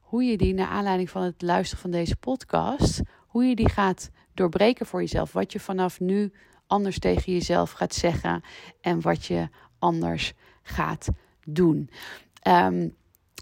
hoe 0.00 0.24
je 0.24 0.36
die, 0.36 0.54
naar 0.54 0.68
aanleiding 0.68 1.10
van 1.10 1.22
het 1.22 1.42
luisteren 1.42 1.82
van 1.82 1.90
deze 1.90 2.16
podcast, 2.16 3.00
hoe 3.26 3.44
je 3.44 3.54
die 3.54 3.68
gaat 3.68 4.10
doorbreken 4.38 4.86
voor 4.86 5.00
jezelf. 5.00 5.32
Wat 5.32 5.52
je 5.52 5.60
vanaf 5.60 6.00
nu 6.00 6.32
anders 6.66 6.98
tegen 6.98 7.32
jezelf 7.32 7.70
gaat 7.70 7.94
zeggen 7.94 8.42
en 8.80 9.00
wat 9.00 9.24
je 9.24 9.48
anders 9.78 10.32
gaat 10.62 11.08
doen. 11.44 11.90
Um, 12.48 12.96